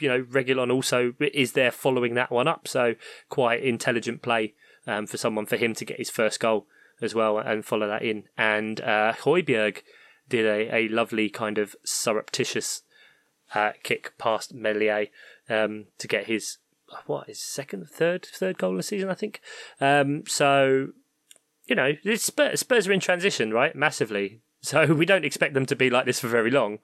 [0.00, 2.94] you know, Reguilón also is there following that one up, so
[3.28, 4.54] quite intelligent play
[4.86, 6.66] um, for someone for him to get his first goal
[7.00, 8.24] as well and follow that in.
[8.36, 9.82] And uh, Højbjerg
[10.28, 12.82] did a, a lovely kind of surreptitious
[13.54, 15.06] uh, kick past Meslier
[15.48, 16.58] um, to get his
[17.06, 19.40] what his second, third, third goal of the season, I think.
[19.80, 20.88] Um, so
[21.66, 23.74] you know, Spurs, Spurs are in transition, right?
[23.74, 24.40] Massively.
[24.64, 26.78] So we don't expect them to be like this for very long.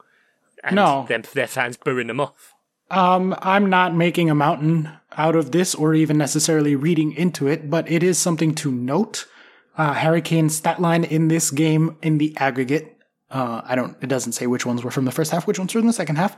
[0.65, 1.07] And No.
[1.09, 2.53] Them, their fans booing them off.
[2.91, 7.71] Um, I'm not making a mountain out of this or even necessarily reading into it,
[7.71, 9.27] but it is something to note.
[9.77, 12.97] Uh, Harry Kane's stat line in this game in the aggregate,
[13.31, 15.73] uh, I don't, it doesn't say which ones were from the first half, which ones
[15.73, 16.37] were in the second half,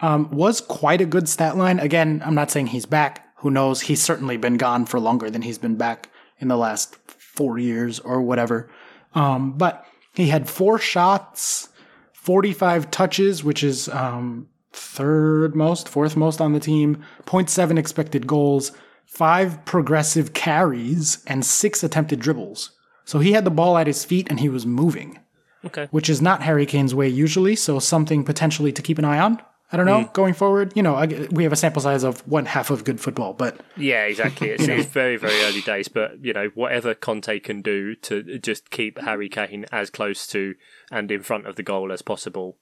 [0.00, 1.78] um, was quite a good stat line.
[1.78, 3.26] Again, I'm not saying he's back.
[3.38, 3.82] Who knows?
[3.82, 6.08] He's certainly been gone for longer than he's been back
[6.38, 6.96] in the last
[7.34, 8.68] four years or whatever.
[9.14, 11.68] Um, but he had four shots,
[12.12, 18.72] 45 touches, which is, um, third most, fourth most on the team, 0.7 expected goals,
[19.06, 22.70] five progressive carries, and six attempted dribbles.
[23.04, 25.18] So he had the ball at his feet and he was moving,
[25.64, 25.88] Okay.
[25.90, 27.56] which is not Harry Kane's way usually.
[27.56, 29.40] So something potentially to keep an eye on.
[29.72, 32.46] I don't know, going forward, you know, I, we have a sample size of one
[32.46, 34.50] half of good football, but Yeah, exactly.
[34.50, 38.70] It's, it's very, very early days, but you know, whatever Conte can do to just
[38.70, 40.54] keep Harry Kane as close to
[40.90, 42.58] and in front of the goal as possible,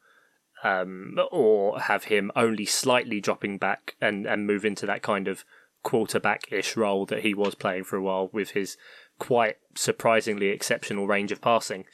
[0.63, 5.45] um, or have him only slightly dropping back and and move into that kind of
[5.83, 8.77] quarterback-ish role that he was playing for a while with his
[9.19, 11.85] quite surprisingly exceptional range of passing.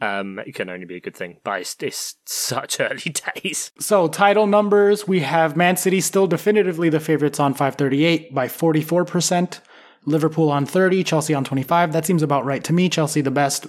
[0.00, 3.72] Um, it can only be a good thing, but it's, it's such early days.
[3.80, 9.60] So, title numbers we have Man City still definitively the favorites on 538 by 44%,
[10.04, 11.92] Liverpool on 30, Chelsea on 25.
[11.92, 12.88] That seems about right to me.
[12.88, 13.66] Chelsea the best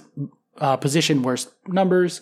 [0.58, 2.20] uh, position, worst numbers,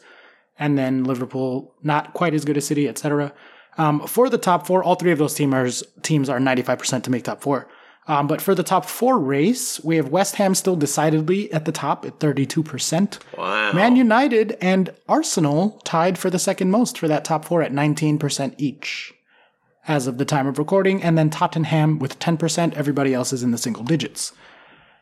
[0.58, 3.34] and then Liverpool not quite as good as City, etc.
[3.76, 7.24] Um, for the top four, all three of those teamers, teams are 95% to make
[7.24, 7.68] top four.
[8.08, 11.72] Um, but for the top four race, we have West Ham still decidedly at the
[11.72, 13.18] top at 32%.
[13.36, 13.72] Wow.
[13.72, 18.54] Man United and Arsenal tied for the second most for that top four at 19%
[18.56, 19.12] each
[19.86, 22.74] as of the time of recording, and then Tottenham with 10%.
[22.74, 24.32] Everybody else is in the single digits.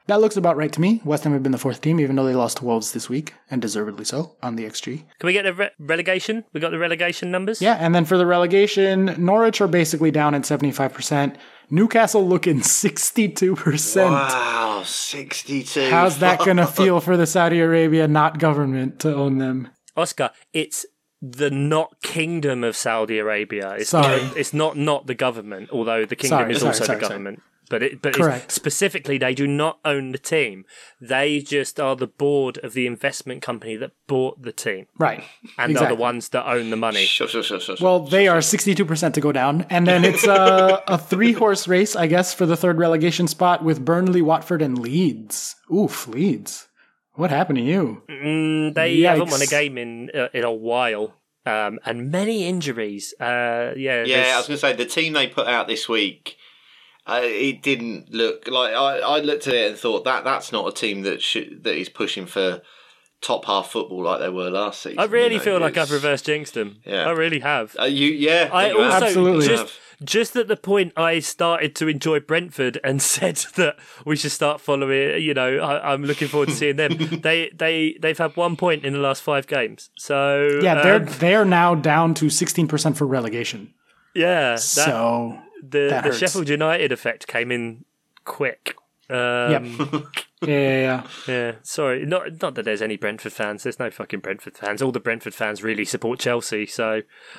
[0.09, 1.00] That looks about right to me.
[1.04, 3.34] West Ham have been the fourth team, even though they lost to Wolves this week,
[3.50, 5.04] and deservedly so on the XG.
[5.18, 6.44] Can we get the re- relegation?
[6.52, 7.61] We got the relegation numbers.
[7.61, 11.36] Yeah, and then for the relegation, Norwich are basically down at 75%.
[11.70, 14.04] Newcastle looking 62%.
[14.11, 15.90] Wow, 62.
[15.90, 19.70] How's that going to feel for the Saudi Arabia not government to own them?
[19.96, 20.86] Oscar, it's
[21.20, 23.72] the not kingdom of Saudi Arabia.
[23.72, 24.22] It's Sorry.
[24.22, 27.04] Not, it's not not the government, although the kingdom Sorry, is sorry, also sorry, the
[27.07, 27.12] sorry.
[27.14, 27.42] government.
[27.69, 30.64] But it, but it's, specifically, they do not own the team.
[31.01, 35.25] They just are the board of the investment company that bought the team, Right.
[35.59, 37.05] and are the ones that own the money.
[37.07, 37.85] Sure, sure, sure, sure, sure.
[37.85, 39.67] Well, they are 62% to go down.
[39.69, 43.64] And then it's a, a three horse race, I guess, for the third relegation spot
[43.64, 45.57] with Burnley, Watford, and Leeds.
[45.75, 46.69] Oof, Leeds.
[47.14, 48.03] What happened to you?
[48.09, 51.14] Mm, they haven't won a game in uh, in a while,
[51.47, 53.14] um, and many injuries.
[53.19, 56.37] Uh, yeah, yeah, I was going to say the team they put out this week.
[57.09, 60.66] Uh, it didn't look like I, I looked at it and thought that that's not
[60.66, 62.62] a team that should, that is pushing for
[63.22, 64.98] top half football like they were last season.
[64.98, 66.80] I really you know, feel like I've it's- reversed jinxed them.
[66.84, 67.04] Yeah.
[67.07, 67.76] I really have.
[67.80, 69.46] Uh, you, yeah, I you also Absolutely.
[69.46, 70.07] just have.
[70.07, 74.61] just at the point I started to enjoy Brentford and said that we should start
[74.61, 75.22] following.
[75.22, 76.96] You know, I, I'm looking forward to seeing them.
[77.22, 79.90] they they they've had one point in the last five games.
[79.96, 83.72] So Yeah, they're um, they're now down to 16% for relegation.
[84.14, 84.50] yeah.
[84.54, 85.38] That, so
[85.71, 86.12] the the.
[86.12, 87.85] Sheffield United effect came in
[88.25, 88.77] quick.
[89.09, 89.17] Um,
[89.51, 89.62] yep.
[90.43, 91.07] yeah, yeah, yeah.
[91.29, 92.05] Yeah, sorry.
[92.05, 93.62] Not not that there's any Brentford fans.
[93.62, 94.83] There's no fucking Brentford fans.
[94.83, 96.67] All the Brentford fans really support Chelsea.
[96.67, 97.03] So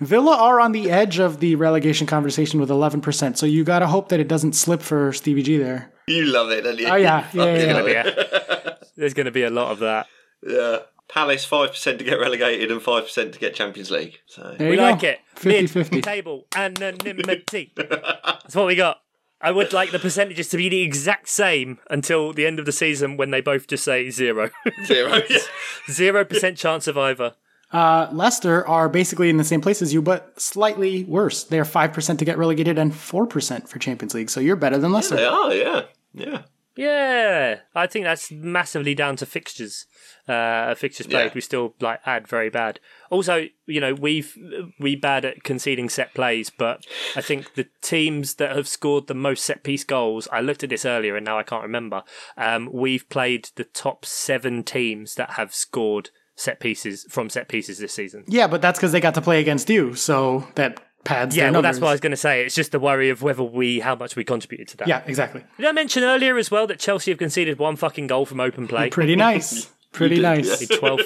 [0.00, 3.36] Villa are on the edge of the relegation conversation with 11%.
[3.36, 5.90] So you got to hope that it doesn't slip for Stevie G there.
[6.06, 6.86] You love it, don't you?
[6.86, 7.26] Oh, yeah.
[7.32, 7.74] Yeah, yeah, Fucking yeah.
[7.74, 8.88] love it.
[8.96, 10.06] there's going to be a lot of that.
[10.46, 10.78] Yeah.
[11.08, 14.18] Palace five percent to get relegated and five percent to get Champions League.
[14.26, 15.20] So There We you like it.
[15.36, 16.00] 50 Mid 50.
[16.02, 17.72] table anonymity.
[17.76, 19.00] That's what we got.
[19.40, 22.72] I would like the percentages to be the exact same until the end of the
[22.72, 24.50] season when they both just say zero.
[24.86, 25.20] zero.
[25.28, 25.38] Yeah.
[25.90, 27.34] Zero percent chance of either.
[27.70, 31.44] Uh, Leicester are basically in the same place as you, but slightly worse.
[31.44, 34.30] They're 5% to get relegated and 4% for Champions League.
[34.30, 35.16] So you're better than Leicester.
[35.16, 35.52] They are.
[35.52, 35.82] Yeah.
[36.14, 36.42] Yeah.
[36.76, 39.86] Yeah, I think that's massively down to fixtures.
[40.28, 41.32] Uh, fixtures played, Yeah.
[41.34, 42.80] we still like had very bad.
[43.10, 44.36] Also, you know, we've
[44.80, 49.14] we bad at conceding set plays, but I think the teams that have scored the
[49.14, 50.26] most set piece goals.
[50.32, 52.02] I looked at this earlier and now I can't remember.
[52.36, 57.78] Um, we've played the top seven teams that have scored set pieces from set pieces
[57.78, 58.24] this season.
[58.26, 59.94] Yeah, but that's because they got to play against you.
[59.94, 62.44] So that pads Yeah, well, that's what I was going to say.
[62.44, 64.88] It's just the worry of whether we, how much we contributed to that.
[64.88, 65.44] Yeah, exactly.
[65.56, 68.66] Did I mention earlier as well that Chelsea have conceded one fucking goal from open
[68.66, 68.90] play?
[68.90, 69.70] Pretty nice.
[69.96, 70.68] Pretty did, nice.
[70.68, 71.00] 12,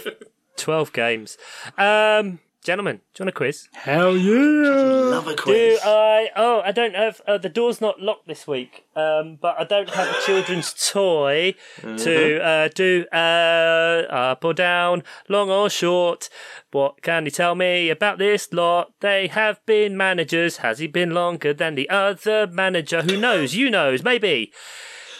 [0.57, 1.39] 12 games.
[1.79, 3.69] Um, gentlemen, do you want a quiz?
[3.73, 4.71] Hell yeah.
[5.11, 5.79] Love a Do quiz.
[5.85, 6.29] I?
[6.37, 7.21] Oh, I don't have.
[7.27, 11.55] Uh, the door's not locked this week, um, but I don't have a children's toy
[11.81, 16.29] to uh, do uh, up or down, long or short.
[16.73, 18.93] What can you tell me about this lot?
[19.01, 20.59] They have been managers.
[20.59, 23.03] Has he been longer than the other manager?
[23.03, 23.55] Who knows?
[23.55, 24.53] You knows, maybe.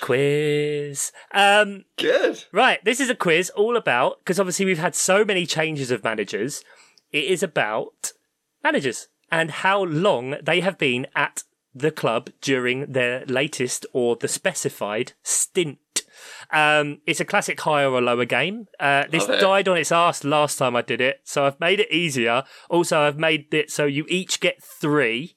[0.01, 1.13] Quiz.
[1.33, 2.45] Um, Good.
[2.53, 6.05] Right, this is a quiz all about because obviously we've had so many changes of
[6.05, 6.65] managers.
[7.13, 8.13] It is about
[8.63, 11.45] managers and how long they have been at
[11.75, 15.79] the club during their latest or the specified stint.
[16.51, 18.67] Um, it's a classic higher or lower game.
[18.79, 19.41] Uh, this it.
[19.41, 22.45] died on its ass last time I did it, so I've made it easier.
[22.69, 25.37] Also, I've made it so you each get three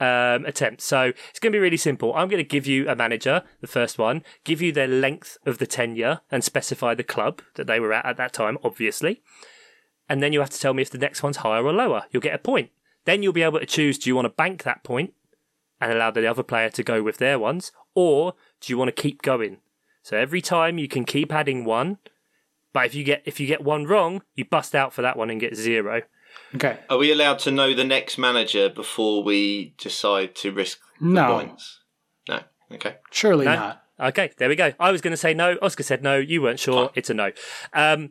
[0.00, 0.84] um, attempts.
[0.84, 2.14] So it's going to be really simple.
[2.14, 5.58] I'm going to give you a manager, the first one, give you their length of
[5.58, 9.22] the tenure and specify the club that they were at at that time, obviously.
[10.08, 12.04] And then you have to tell me if the next one's higher or lower.
[12.10, 12.70] You'll get a point.
[13.04, 15.14] Then you'll be able to choose do you want to bank that point
[15.80, 19.02] and allow the other player to go with their ones, or do you want to
[19.02, 19.58] keep going?
[20.02, 21.98] So every time you can keep adding one,
[22.72, 25.30] but if you get if you get one wrong, you bust out for that one
[25.30, 26.02] and get zero.
[26.54, 26.78] Okay.
[26.88, 31.38] Are we allowed to know the next manager before we decide to risk the No.
[31.38, 31.80] points?
[32.28, 32.40] No.
[32.72, 32.96] Okay.
[33.10, 33.54] Surely No?
[33.54, 33.80] not.
[34.00, 34.72] Okay, there we go.
[34.80, 35.56] I was going to say no.
[35.62, 36.16] Oscar said no.
[36.18, 36.90] You weren't sure.
[36.96, 37.30] It's a no.
[37.72, 38.10] Um,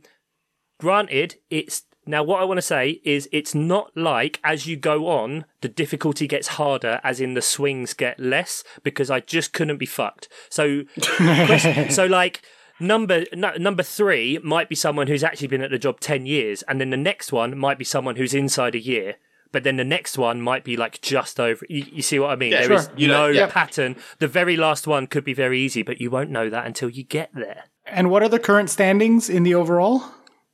[0.80, 5.08] granted, it's now what I want to say is it's not like as you go
[5.08, 9.78] on, the difficulty gets harder, as in the swings get less, because I just couldn't
[9.78, 10.30] be fucked.
[10.50, 10.84] So,
[11.90, 12.42] so like.
[12.84, 16.64] Number no, number three might be someone who's actually been at the job ten years,
[16.64, 19.16] and then the next one might be someone who's inside a year.
[19.54, 21.66] But then the next one might be like just over.
[21.70, 22.52] You, you see what I mean?
[22.52, 22.94] Yeah, There is sure.
[22.98, 23.48] You know, no yeah.
[23.48, 23.96] pattern.
[24.20, 27.04] The very last one could be very easy, but you won't know that until you
[27.04, 27.66] get there.
[27.86, 30.04] And what are the current standings in the overall?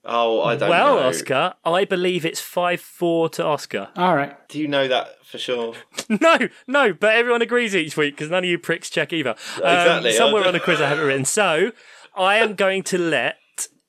[0.05, 1.07] Oh, I don't well, know.
[1.07, 3.89] Oscar, I believe it's five four to Oscar.
[3.95, 4.35] All right.
[4.49, 5.75] Do you know that for sure?
[6.09, 9.35] no, no, but everyone agrees each week because none of you pricks check either.
[9.57, 10.11] Um, Exactly.
[10.13, 11.25] Somewhere on the quiz I haven't written.
[11.25, 11.71] So
[12.15, 13.37] I am going to let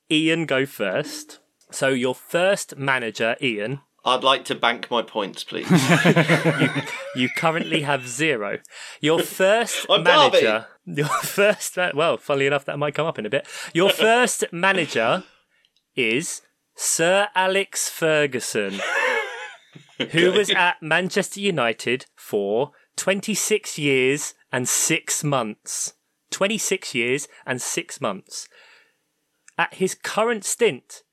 [0.09, 1.39] Ian go first.
[1.71, 5.67] So your first manager, Ian, I'd like to bank my points, please.
[7.15, 8.59] You currently have zero.
[9.01, 10.67] Your first I'm manager.
[10.85, 11.75] Your first.
[11.75, 13.45] ma- Well, funnily enough, that might come up in a bit.
[13.73, 15.23] Your first manager
[15.95, 16.41] is
[16.73, 18.79] Sir Alex Ferguson,
[20.11, 25.93] who was at Manchester United for 26 years and six months.
[26.31, 28.47] 26 years and six months.
[29.57, 31.03] At his current stint,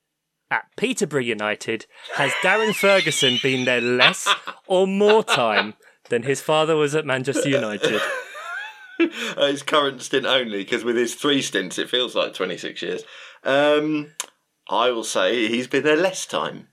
[0.50, 4.32] at Peterborough United, has Darren Ferguson been there less
[4.66, 5.74] or more time
[6.08, 8.00] than his father was at Manchester United?
[9.36, 13.04] Uh, his current stint only, because with his three stints, it feels like 26 years.
[13.44, 14.08] Um,
[14.68, 16.66] I will say he's been there less time.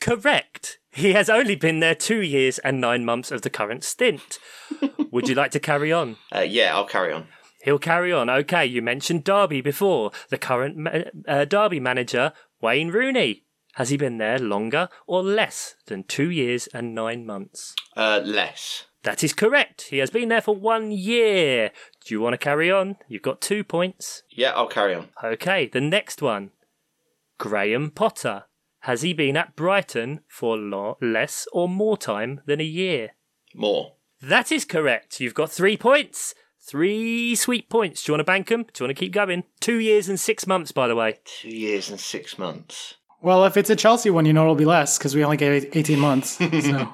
[0.00, 0.78] Correct.
[0.92, 4.38] He has only been there two years and nine months of the current stint.
[5.10, 6.16] Would you like to carry on?
[6.34, 7.26] Uh, yeah, I'll carry on.
[7.64, 8.28] He'll carry on.
[8.28, 10.10] Okay, you mentioned Derby before.
[10.28, 10.90] The current ma-
[11.26, 13.44] uh, Derby manager, Wayne Rooney.
[13.76, 17.74] Has he been there longer or less than two years and nine months?
[17.96, 18.84] Uh, less.
[19.02, 19.86] That is correct.
[19.88, 21.70] He has been there for one year.
[22.04, 22.96] Do you want to carry on?
[23.08, 24.22] You've got two points.
[24.30, 25.08] Yeah, I'll carry on.
[25.24, 26.50] Okay, the next one.
[27.38, 28.44] Graham Potter.
[28.80, 33.12] Has he been at Brighton for lo- less or more time than a year?
[33.54, 33.94] More.
[34.20, 35.18] That is correct.
[35.18, 36.34] You've got three points.
[36.66, 38.02] Three sweet points.
[38.02, 38.62] Do you want to bank them?
[38.62, 39.44] Do you want to keep going?
[39.60, 41.18] Two years and six months, by the way.
[41.24, 42.94] Two years and six months.
[43.20, 45.68] Well, if it's a Chelsea one, you know it'll be less because we only gave
[45.76, 46.38] 18 months.
[46.40, 46.92] So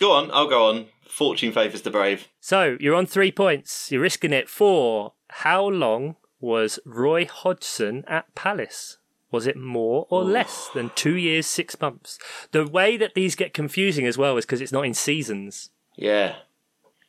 [0.00, 0.86] Go on, I'll go on.
[1.08, 2.28] Fortune favours the brave.
[2.40, 3.92] So you're on three points.
[3.92, 8.98] You're risking it for how long was Roy Hodgson at Palace?
[9.30, 12.18] Was it more or less than two years, six months?
[12.50, 15.70] The way that these get confusing as well is because it's not in seasons.
[15.96, 16.36] Yeah.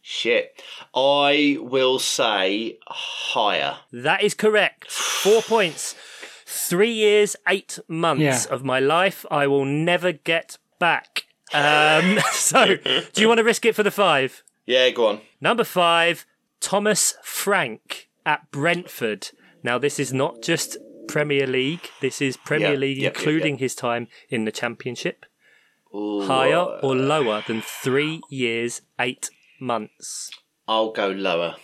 [0.07, 0.61] Shit.
[0.93, 3.77] I will say higher.
[3.91, 4.91] That is correct.
[4.91, 5.95] Four points.
[6.45, 8.53] Three years, eight months Yeah.
[8.53, 11.23] of my life I will never get back.
[11.51, 14.43] Um, so, do you want to risk it for the five?
[14.67, 15.21] Yeah, go on.
[15.41, 16.27] Number five,
[16.59, 19.29] Thomas Frank at Brentford.
[19.63, 20.77] Now, this is not just
[21.07, 25.25] Premier League, this is Premier Yeah, League, yep, yep, including his time in the Championship.
[25.95, 29.29] Ooh, Higher or lower than three years, eight
[29.59, 30.29] months?
[30.67, 31.55] I'll go lower.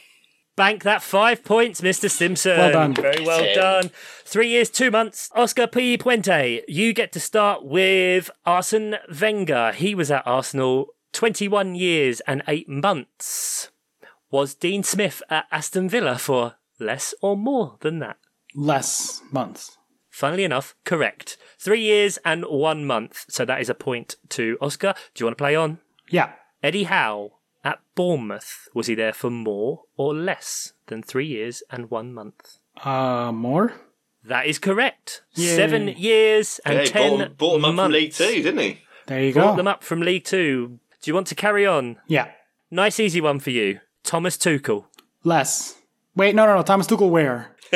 [0.56, 2.10] Bank that five points, Mr.
[2.10, 2.58] Simpson.
[2.58, 2.94] Well done.
[2.94, 3.56] Very well Ten.
[3.56, 3.92] done.
[4.26, 5.30] Three years, two months.
[5.34, 5.98] Oscar P.
[5.98, 9.72] Puente, you get to start with Arsene Wenger.
[9.72, 13.70] He was at Arsenal 21 years and eight months.
[14.30, 18.18] Was Dean Smith at Aston Villa for less or more than that?
[18.54, 19.78] less months.
[20.10, 21.38] Funnily enough, correct.
[21.58, 23.26] Three years and one month.
[23.30, 24.94] So that is a point to Oscar.
[25.14, 25.80] Do you want to play on?
[26.10, 26.34] Yeah.
[26.62, 27.32] Eddie Howe
[27.64, 28.68] at Bournemouth.
[28.74, 32.58] Was he there for more or less than three years and one month?
[32.84, 33.74] Uh, more?
[34.24, 35.24] That is correct.
[35.34, 35.56] Yay.
[35.56, 37.86] Seven years and Yeah, ten bought, bought him up months.
[37.88, 38.80] from League Two, didn't he?
[39.08, 39.58] There you Brought go.
[39.58, 40.80] them up from League Two.
[41.02, 41.98] Do you want to carry on?
[42.08, 42.30] Yeah.
[42.70, 43.80] Nice, easy one for you.
[44.04, 44.86] Thomas Tuchel
[45.24, 45.78] Less.
[46.16, 46.62] Wait, no, no, no.
[46.64, 47.56] Thomas Tuchel where?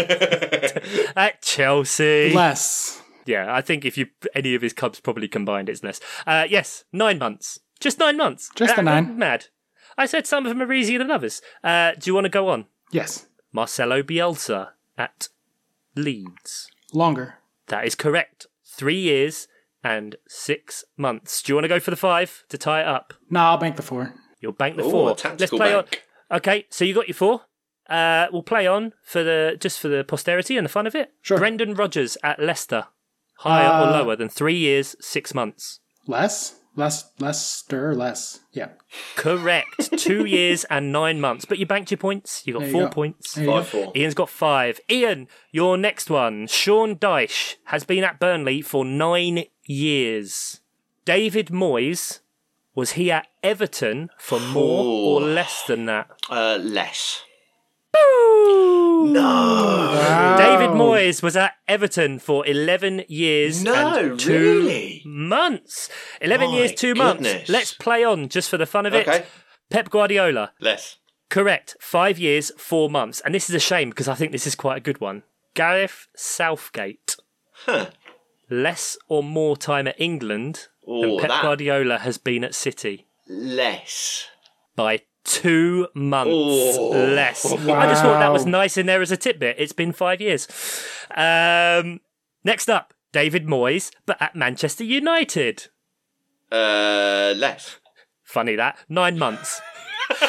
[1.15, 2.31] at Chelsea.
[2.33, 3.01] Less.
[3.25, 5.99] yeah, I think if you any of his clubs probably combined, it's less.
[6.27, 7.59] Uh, yes, nine months.
[7.79, 8.49] Just nine months.
[8.55, 9.17] Just the Uh, nine.
[9.17, 9.47] Mad.
[9.97, 11.41] I said some of them are easier than others.
[11.63, 12.65] Uh, do you want to go on?
[12.91, 13.27] Yes.
[13.51, 15.29] Marcelo Bielsa at
[15.95, 16.67] Leeds.
[16.93, 17.35] Longer.
[17.67, 18.47] That is correct.
[18.65, 19.47] Three years
[19.83, 21.41] and six months.
[21.41, 23.13] Do you want to go for the five to tie it up?
[23.29, 24.13] No, I'll bank the four.
[24.41, 25.11] You'll bank the Ooh, four.
[25.11, 26.03] a tactical play bank.
[26.31, 26.37] on.
[26.37, 27.41] Okay, so you got your four.
[27.89, 31.13] Uh, we'll play on for the just for the posterity and the fun of it.
[31.21, 31.37] Sure.
[31.37, 32.87] Brendan Rodgers at Leicester.
[33.39, 35.79] Higher or Uh, lower than three years, six months?
[36.07, 36.55] Less?
[36.77, 38.41] Less, less, stir, less.
[38.51, 38.69] Yeah.
[39.15, 39.91] Correct.
[39.97, 41.45] Two years and nine months.
[41.45, 42.43] But you banked your points.
[42.45, 42.89] You got There you four go.
[42.89, 43.33] points.
[43.33, 43.57] There you go.
[43.63, 43.91] Five four.
[43.95, 44.79] Ian's got five.
[44.89, 46.47] Ian, your next one.
[46.47, 50.59] Sean Dyche has been at Burnley for nine years.
[51.05, 52.19] David Moyes,
[52.73, 56.09] was he at Everton for more or less than that?
[56.29, 57.21] Uh, less.
[57.95, 59.21] No.
[59.21, 60.35] Wow.
[60.37, 64.31] David Moyes was at Everton for 11 years No, and two
[64.63, 65.01] really?
[65.05, 65.89] months.
[66.21, 67.47] 11 My years, two months.
[67.49, 69.07] Let's play on just for the fun of it.
[69.07, 69.25] Okay.
[69.69, 70.53] Pep Guardiola.
[70.59, 70.97] Less.
[71.29, 71.75] Correct.
[71.79, 73.21] Five years, four months.
[73.21, 75.23] And this is a shame because I think this is quite a good one.
[75.53, 77.15] Gareth Southgate.
[77.65, 77.87] Huh.
[78.49, 84.27] Less or more time at England than Pep that- Guardiola has been at City Less.
[84.75, 86.91] by two months Ooh.
[86.91, 87.45] less.
[87.51, 89.57] I just thought that was nice in there as a tidbit.
[89.59, 90.47] It's been five years.
[91.15, 91.99] Um,
[92.43, 95.67] next up, David Moyes, but at Manchester United.
[96.51, 97.79] Uh, less.
[98.23, 98.77] Funny that.
[98.87, 99.61] Nine months.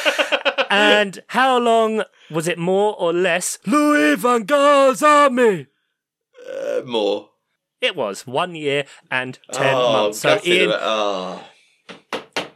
[0.71, 3.59] and how long was it more or less?
[3.67, 5.67] Louis van Gaal's army.
[6.49, 7.31] Uh, more.
[7.81, 10.21] It was one year and ten oh, months.
[10.21, 10.71] So Ian.
[10.73, 11.43] Oh.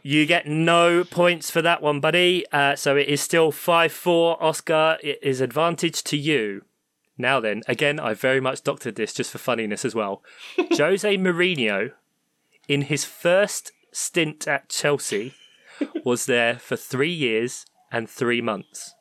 [0.03, 2.45] You get no points for that one, buddy.
[2.51, 4.41] Uh, so it is still five four.
[4.41, 6.63] Oscar, it is advantage to you.
[7.17, 10.23] Now then, again, I very much doctored this just for funniness as well.
[10.71, 11.91] Jose Mourinho,
[12.67, 15.33] in his first stint at Chelsea,
[16.03, 18.95] was there for three years and three months.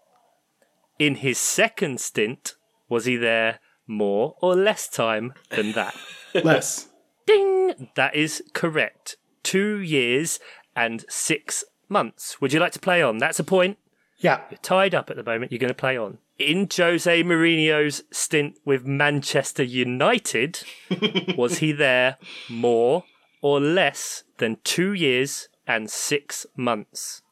[0.99, 2.57] In his second stint,
[2.89, 5.95] was he there more or less time than that?
[6.35, 6.89] Less.
[7.27, 7.89] Ding!
[7.95, 9.17] That is correct.
[9.43, 10.39] Two years
[10.81, 12.41] and six months.
[12.41, 13.19] Would you like to play on?
[13.19, 13.77] That's a point.
[14.19, 14.41] Yeah.
[14.51, 15.53] You're tied up at the moment.
[15.53, 16.19] You're going to play on.
[16.39, 20.63] In Jose Mourinho's stint with Manchester United,
[21.37, 22.17] was he there
[22.49, 23.05] more
[23.43, 27.23] or less than two years and six months?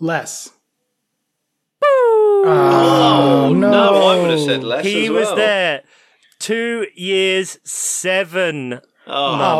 [0.00, 0.50] Less.
[1.82, 3.70] Oh, oh, no.
[3.70, 4.06] no.
[4.08, 5.82] I would have said less He as was there
[6.40, 8.80] two years, seven oh.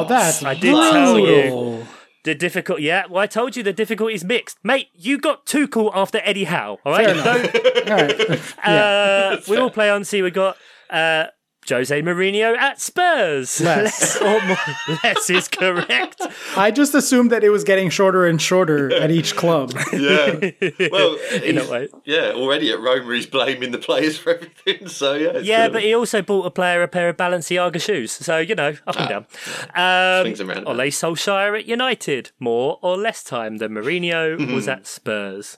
[0.01, 1.87] oh, that's I did tell you.
[2.29, 3.07] The difficult, yeah.
[3.09, 4.89] Well, I told you the difficulty is mixed, mate.
[4.93, 6.79] You got too cool after Eddie Howe.
[6.85, 7.89] All right, Fair enough.
[7.89, 8.65] All right.
[8.69, 10.05] uh, we will play on.
[10.05, 10.59] See, we got
[10.91, 11.29] uh,
[11.69, 13.61] Jose Mourinho at Spurs.
[13.61, 14.17] Less.
[14.23, 14.57] or more.
[15.05, 16.23] Less is correct.
[16.57, 19.73] I just assumed that it was getting shorter and shorter at each club.
[19.93, 20.51] Yeah.
[20.93, 21.89] Well, In a way.
[22.05, 22.33] yeah.
[22.35, 24.89] Already at Roma, he's blaming the players for everything.
[24.89, 25.29] So yeah.
[25.31, 25.73] it's Yeah, good.
[25.75, 28.13] but he also bought a player a pair of Balenciaga shoes.
[28.13, 29.27] So, you know, up and down.
[29.75, 30.79] Um, Swings and roundabouts.
[30.79, 32.31] Ole Solskjaer at United.
[32.39, 34.55] More or less time than Mourinho Mm-hmm.
[34.55, 35.57] was at Spurs.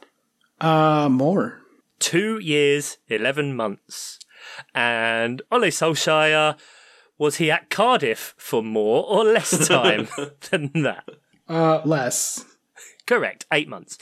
[0.61, 1.61] Uh, more.
[1.99, 4.19] Two years, 11 months.
[4.74, 6.57] And Ole Solskjaer,
[7.19, 10.09] was he at Cardiff for more or less time
[10.51, 11.09] than that?
[11.49, 12.45] Uh, less.
[13.07, 13.99] Correct, eight months.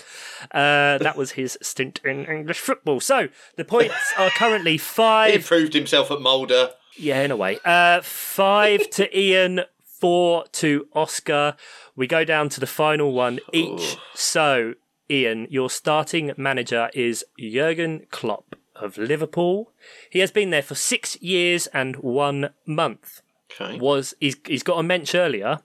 [0.53, 3.01] Uh, that was his stint in English football.
[3.01, 5.33] So the points are currently five.
[5.33, 6.71] he proved himself at Molde.
[6.97, 7.59] Yeah, in a way.
[7.65, 11.57] Uh, five to Ian, four to Oscar.
[11.97, 13.97] We go down to the final one each.
[14.15, 14.75] So,
[15.11, 19.73] Ian, your starting manager is Jurgen Klopp of Liverpool.
[20.11, 23.23] He has been there for six years and one month.
[23.53, 23.79] Okay.
[23.79, 25.61] Was he's, he's got a mensch earlier?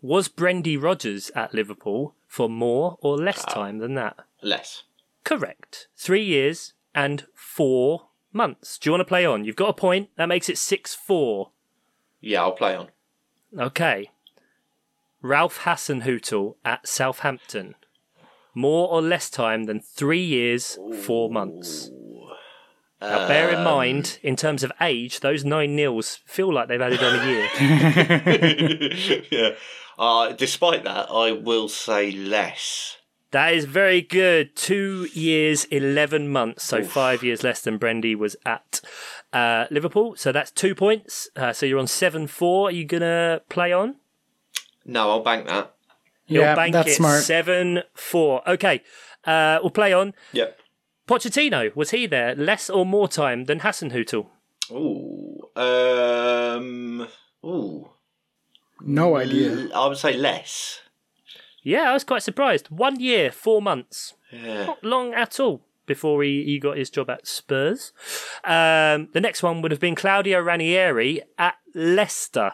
[0.00, 3.52] Was Brendy Rodgers at Liverpool for more or less ah.
[3.52, 4.16] time than that?
[4.42, 4.84] Less.
[5.24, 5.88] Correct.
[5.96, 8.78] Three years and four months.
[8.78, 9.44] Do you want to play on?
[9.44, 10.10] You've got a point.
[10.16, 11.50] That makes it 6 4.
[12.20, 12.88] Yeah, I'll play on.
[13.58, 14.10] Okay.
[15.22, 17.74] Ralph Hasenhüttl at Southampton.
[18.54, 21.90] More or less time than three years, four months.
[23.00, 27.02] Now, bear in mind, in terms of age, those nine nils feel like they've added
[27.02, 29.24] on a year.
[29.30, 29.50] yeah.
[29.96, 32.96] Uh, despite that, I will say less.
[33.30, 34.56] That is very good.
[34.56, 36.64] Two years, 11 months.
[36.64, 38.80] So five years less than Brendy was at
[39.32, 40.16] uh, Liverpool.
[40.16, 41.28] So that's two points.
[41.36, 42.68] Uh, so you're on 7 4.
[42.68, 43.96] Are you going to play on?
[44.86, 45.74] No, I'll bank that.
[46.26, 47.22] You'll Yeah, bank that's it smart.
[47.22, 48.48] 7 4.
[48.48, 48.82] Okay.
[49.24, 50.14] Uh, we'll play on.
[50.32, 50.58] Yep.
[51.08, 54.26] Pochettino, was he there less or more time than Hasenhüttl?
[54.70, 55.40] Ooh.
[55.56, 57.08] Um.
[57.44, 57.90] Ooh.
[58.82, 59.50] No idea.
[59.50, 60.80] L- I would say less.
[61.62, 62.68] Yeah, I was quite surprised.
[62.68, 64.14] One year, four months.
[64.30, 64.66] Yeah.
[64.66, 67.92] Not long at all before he, he got his job at Spurs.
[68.44, 72.52] Um, the next one would have been Claudio Ranieri at Leicester.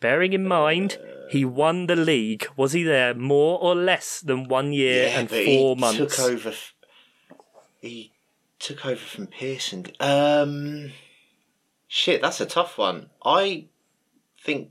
[0.00, 0.98] Bearing in mind,
[1.30, 2.46] he won the league.
[2.56, 6.16] Was he there more or less than one year and but four he months?
[6.16, 6.52] Took over.
[7.86, 8.12] F- He
[8.58, 9.86] took over from Pearson.
[10.00, 10.92] Um.
[11.88, 13.10] Shit, that's a tough one.
[13.24, 13.66] I
[14.44, 14.70] think.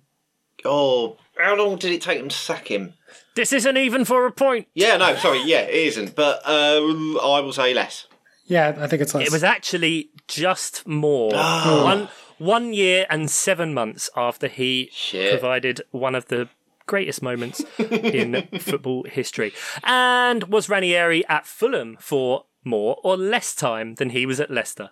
[0.66, 2.94] Oh, how long did it take them to sack him?
[3.36, 4.68] This isn't even for a point.
[4.74, 6.16] Yeah, no, sorry, yeah, it isn't.
[6.16, 6.80] But uh,
[7.22, 8.08] I will say less.
[8.46, 9.28] Yeah, I think it's less.
[9.28, 11.32] It was actually just more.
[11.34, 11.84] Oh.
[11.84, 15.32] One one year and seven months after he Shit.
[15.40, 16.50] provided one of the
[16.86, 19.54] greatest moments in football history.
[19.84, 24.90] And was Ranieri at Fulham for more or less time than he was at Leicester?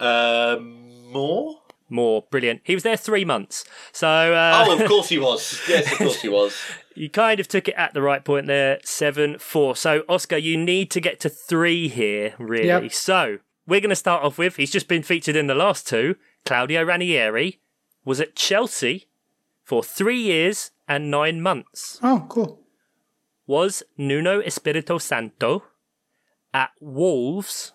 [0.00, 1.60] Um, more?
[1.90, 2.24] More.
[2.30, 2.62] Brilliant.
[2.64, 3.64] He was there three months.
[3.92, 5.60] So uh, Oh, of course he was.
[5.68, 6.56] Yes, of course he was.
[6.94, 8.78] you kind of took it at the right point there.
[8.82, 9.76] Seven, four.
[9.76, 12.66] So, Oscar, you need to get to three here, really.
[12.66, 12.92] Yep.
[12.92, 16.16] So, we're going to start off with he's just been featured in the last two.
[16.44, 17.60] Claudio Ranieri
[18.04, 19.06] was at Chelsea
[19.62, 21.98] for three years and nine months.
[22.02, 22.60] oh, cool.
[23.46, 25.64] Was Nuno Espirito Santo
[26.54, 27.72] at Wolves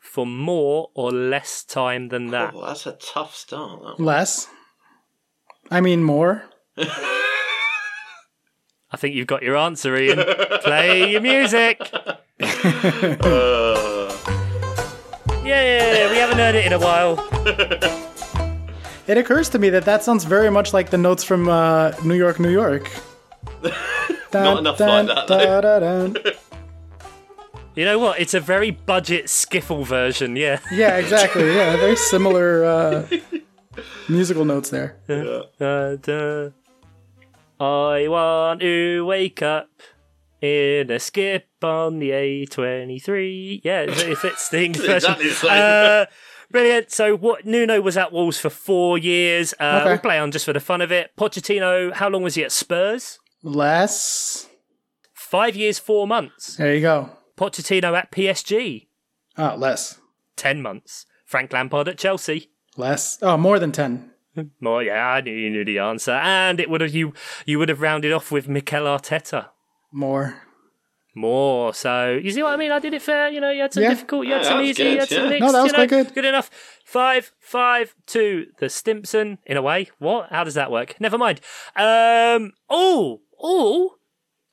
[0.00, 2.54] for more or less time than that?
[2.56, 3.98] Oh, that's a tough start.
[3.98, 4.02] That.
[4.02, 4.48] Less.
[5.70, 6.44] I mean, more.
[6.78, 6.86] I
[8.96, 10.24] think you've got your answer, Ian.
[10.62, 11.80] Play your music.
[12.38, 14.12] Uh,
[15.44, 17.16] Yeah, we haven't heard it in a while.
[19.06, 22.16] It occurs to me that that sounds very much like the notes from uh, New
[22.16, 22.90] York, New York.
[24.32, 25.60] Not enough like that, though.
[25.60, 26.16] dun.
[27.76, 28.18] You know what?
[28.18, 30.60] It's a very budget skiffle version, yeah.
[30.72, 31.54] Yeah, exactly.
[31.54, 33.06] Yeah, very similar uh,
[34.08, 34.96] musical notes there.
[35.06, 36.48] Da, da.
[37.60, 39.68] I want to wake up
[40.40, 43.60] in a skip on the A23.
[43.62, 45.12] Yeah, it fits the English version.
[45.20, 45.48] Exactly the.
[45.50, 46.06] Uh,
[46.50, 46.90] brilliant.
[46.92, 49.52] So, what Nuno was at Wolves for four years.
[49.60, 49.90] Uh, Okay.
[49.90, 51.10] We'll play on just for the fun of it.
[51.18, 53.18] Pochettino, how long was he at Spurs?
[53.42, 54.48] Less.
[55.12, 56.56] Five years, four months.
[56.56, 57.10] There you go.
[57.36, 58.86] Pochettino at PSG,
[59.38, 60.00] Oh, less.
[60.36, 61.06] ten months.
[61.24, 62.50] Frank Lampard at Chelsea.
[62.76, 63.18] Less.
[63.22, 64.10] Oh, more than 10.
[64.60, 67.14] Well, yeah, I knew you knew the answer, and it would have you
[67.46, 69.46] you would have rounded off with Mikel Arteta.
[69.92, 70.42] More.
[71.14, 71.72] more.
[71.72, 72.70] So you see what I mean?
[72.70, 73.30] I did it fair.
[73.30, 73.88] You know, you had some Yeah.
[73.90, 75.28] difficult, you had Yeah, some that was easy, you good, had some yeah.
[75.30, 75.40] mixed.
[75.40, 76.14] No, that was you know, quite good.
[76.14, 76.50] Good enough.
[76.84, 78.48] Five, five, two.
[78.58, 79.88] The Stimpson in a way.
[79.98, 80.28] What?
[80.30, 81.00] How does that work?
[81.00, 81.40] Never mind.
[81.74, 82.52] Um.
[82.68, 83.94] Oh, oh.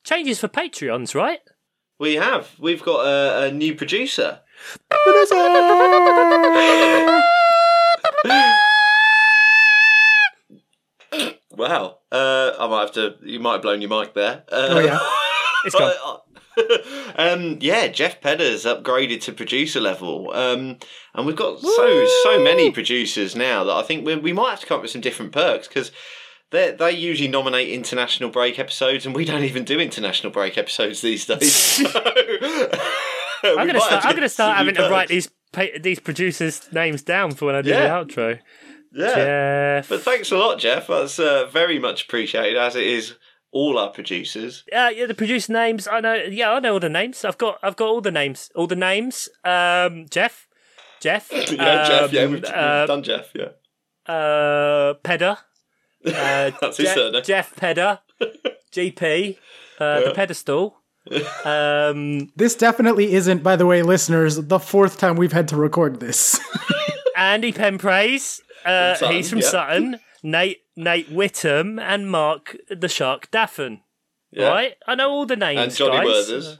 [0.02, 1.40] Changes for Patreons, right?
[1.98, 2.50] We have.
[2.58, 4.40] We've got a, a new producer.
[11.52, 11.98] Wow.
[12.10, 13.14] Uh, I might have to.
[13.22, 14.44] You might have blown your mic there.
[14.50, 14.98] Uh, Oh, yeah.
[15.64, 16.20] It's gone.
[17.16, 20.76] um, yeah, Jeff Pedder's upgraded to producer level, um,
[21.14, 24.60] and we've got so so many producers now that I think we, we might have
[24.60, 25.90] to come up with some different perks because
[26.54, 31.00] they they usually nominate international break episodes, and we don't even do international break episodes
[31.02, 31.82] these days.
[33.44, 34.06] So, I'm gonna start.
[34.06, 37.60] I'm gonna start having to write these pa- these producers' names down for when I
[37.60, 37.82] do Yeah.
[37.82, 38.38] the outro.
[38.90, 39.14] Yeah.
[39.80, 39.88] Jeff.
[39.90, 40.86] But thanks a lot, Jeff.
[40.86, 43.16] That's uh, very much appreciated, as it is
[43.52, 44.64] all our producers.
[44.72, 45.86] Uh, yeah, the producer names.
[45.86, 46.14] I know.
[46.14, 47.22] Yeah, I know all the names.
[47.22, 47.58] I've got.
[47.62, 48.50] I've got all the names.
[48.54, 49.28] All the names.
[49.44, 50.48] Um, Jeff.
[51.02, 51.30] Jeff.
[51.52, 52.12] Yeah, Jeff.
[52.14, 53.30] Yeah, um, we've, we've uh, done Jeff.
[53.34, 55.36] Yeah, uh, Pedder.
[56.06, 57.22] Uh, That's his Je- surname.
[57.24, 58.00] Jeff Pedder.
[58.72, 59.36] GP.
[59.78, 60.76] Uh, The pedestal.
[61.44, 66.00] Um, This definitely isn't, by the way, listeners, the fourth time we've had to record
[66.00, 66.40] this.
[67.16, 68.40] Andy Penpraise.
[68.64, 69.48] Uh, From Sutton, he's from yeah.
[69.48, 70.00] Sutton.
[70.22, 73.80] Nate Nate Whittam and Mark the Shark Daffin.
[74.30, 74.48] Yeah.
[74.48, 74.74] Right?
[74.86, 75.60] I know all the names.
[75.60, 76.06] and Johnny guys.
[76.06, 76.58] Worthers.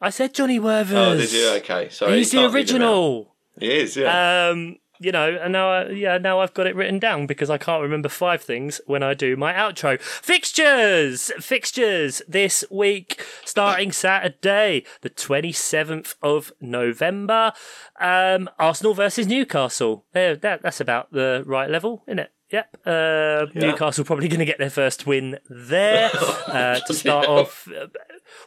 [0.00, 0.94] I said Johnny Werthers.
[0.94, 1.48] Oh, did you?
[1.58, 2.16] Okay, sorry.
[2.16, 2.86] He's the can't read them out.
[2.86, 3.34] original.
[3.60, 3.96] He is.
[3.96, 4.48] Yeah.
[4.52, 7.58] Um, you know, and now, I, yeah, now I've got it written down because I
[7.58, 10.00] can't remember five things when I do my outro.
[10.00, 17.52] Fixtures, fixtures this week, starting Saturday, the twenty seventh of November.
[18.00, 20.04] Um, Arsenal versus Newcastle.
[20.12, 22.32] There, that that's about the right level, isn't it?
[22.50, 22.78] Yep.
[22.86, 26.10] Uh, Newcastle probably going to get their first win there
[26.46, 27.40] uh, to start hell.
[27.40, 27.68] off.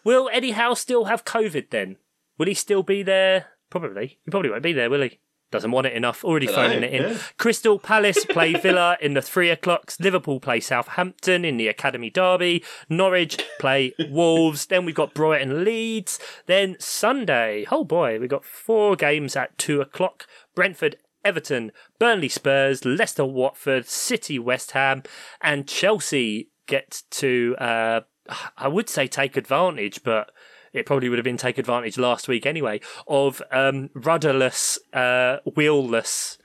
[0.04, 1.98] Will Eddie Howe still have COVID then?
[2.38, 3.48] Will he still be there?
[3.70, 4.20] Probably.
[4.26, 5.20] He probably won't be there, will he?
[5.52, 6.24] Doesn't want it enough.
[6.24, 7.12] Already Dunno, phoning it in.
[7.12, 7.18] yeah.
[7.38, 10.00] Crystal Palace play Villa in the three o'clocks.
[10.00, 12.64] Liverpool play Southampton in the Academy Derby.
[12.90, 14.66] Norwich play Wolves.
[14.66, 16.20] Then we've got Brighton Leeds.
[16.46, 20.26] Then Sunday, oh boy, we've got four games at two o'clock.
[20.56, 25.04] Brentford Everton, Burnley Spurs, Leicester Watford, City West Ham,
[25.42, 28.02] and Chelsea get to, uh,
[28.58, 30.32] I would say take advantage, but
[30.74, 36.38] it probably would have been take advantage last week anyway, of um, rudderless, uh, wheelless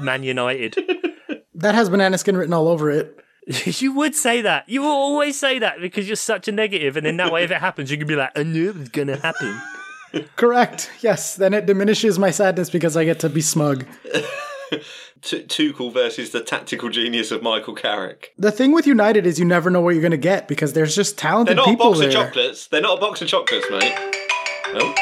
[0.00, 0.76] Man United.
[1.54, 3.18] that has banana skin written all over it.
[3.80, 4.68] you would say that.
[4.68, 7.50] You will always say that because you're such a negative, and in that way, if
[7.50, 9.60] it happens, you can be like, I knew it was going to happen.
[10.36, 10.90] Correct.
[11.00, 11.36] Yes.
[11.36, 13.84] Then it diminishes my sadness because I get to be smug.
[15.22, 18.32] T- Tuchel versus the tactical genius of Michael Carrick.
[18.38, 20.94] The thing with United is you never know what you're going to get because there's
[20.94, 22.08] just talented people They're talented not a people box there.
[22.08, 22.66] of chocolates.
[22.68, 23.94] They're not a box of chocolates, mate.
[24.70, 24.94] Oh,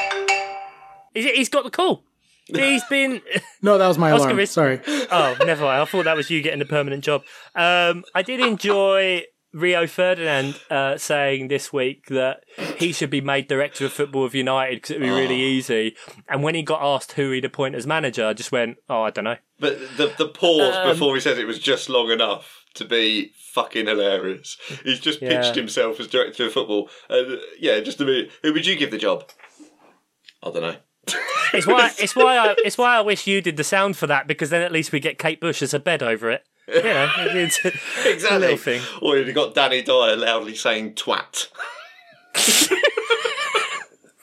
[1.15, 2.03] Is it, he's got the call.
[2.47, 3.21] He's been.
[3.63, 4.41] No, that was my Oscar alarm.
[4.41, 4.81] is- Sorry.
[4.87, 5.83] Oh, never mind.
[5.83, 7.23] I thought that was you getting a permanent job.
[7.55, 12.45] Um, I did enjoy Rio Ferdinand uh, saying this week that
[12.79, 15.97] he should be made director of football of United because it'd be really easy.
[16.29, 19.11] And when he got asked who he'd appoint as manager, I just went, "Oh, I
[19.11, 22.65] don't know." but the the pause Um, before he says it was just long enough
[22.75, 24.59] to be fucking hilarious.
[24.85, 25.29] He's just Yeah.
[25.41, 26.91] pitched himself as director of football.
[27.09, 28.31] Uh, yeah, just a minute.
[28.43, 29.31] Who would you give the job?
[30.43, 30.77] I don't know.
[31.55, 34.27] It's why it's why I it's why I wish you did the sound for that
[34.27, 36.45] because then at least we get Kate Bush as a bed over it.
[36.69, 37.69] Know, it's a
[38.11, 38.39] Exactly.
[38.39, 38.83] little thing.
[39.01, 41.49] Or you'd have got Danny Dyer loudly saying twat.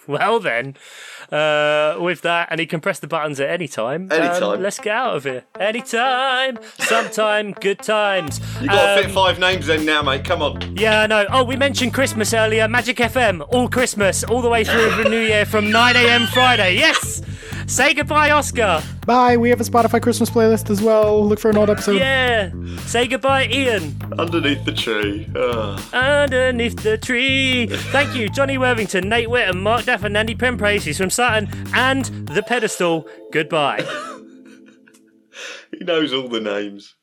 [0.06, 0.76] Well then,
[1.32, 4.10] uh, with that, and he can press the buttons at any time.
[4.12, 4.62] um, Anytime.
[4.62, 5.46] let's get out of here.
[5.58, 8.42] Anytime, sometime, good times.
[8.62, 10.26] You got to Um, fit five names in now, mate.
[10.26, 10.76] Come on.
[10.76, 11.26] Yeah, I know.
[11.32, 12.68] Oh, we mentioned Christmas earlier.
[12.68, 16.28] Magic FM, all Christmas, all the way through the New Year from 9 a.m.
[16.28, 16.76] Friday.
[16.76, 17.22] Yes.
[17.68, 18.84] Say goodbye, Oscar.
[19.06, 19.38] Bye.
[19.38, 21.26] We have a Spotify Christmas playlist as well.
[21.26, 21.98] Look for an old episode.
[22.00, 22.52] Yeah.
[22.86, 23.96] Say goodbye, Ian.
[24.18, 25.28] Underneath the tree.
[25.36, 25.82] Ugh.
[25.94, 27.68] Underneath the tree.
[27.68, 30.84] Thank you, Johnny Worthington, Nate Whittam, Mark Duff, and Andy Penpraise.
[30.84, 33.08] He's from Saturn and the pedestal.
[33.32, 33.84] Goodbye.
[35.78, 36.94] He knows all the names.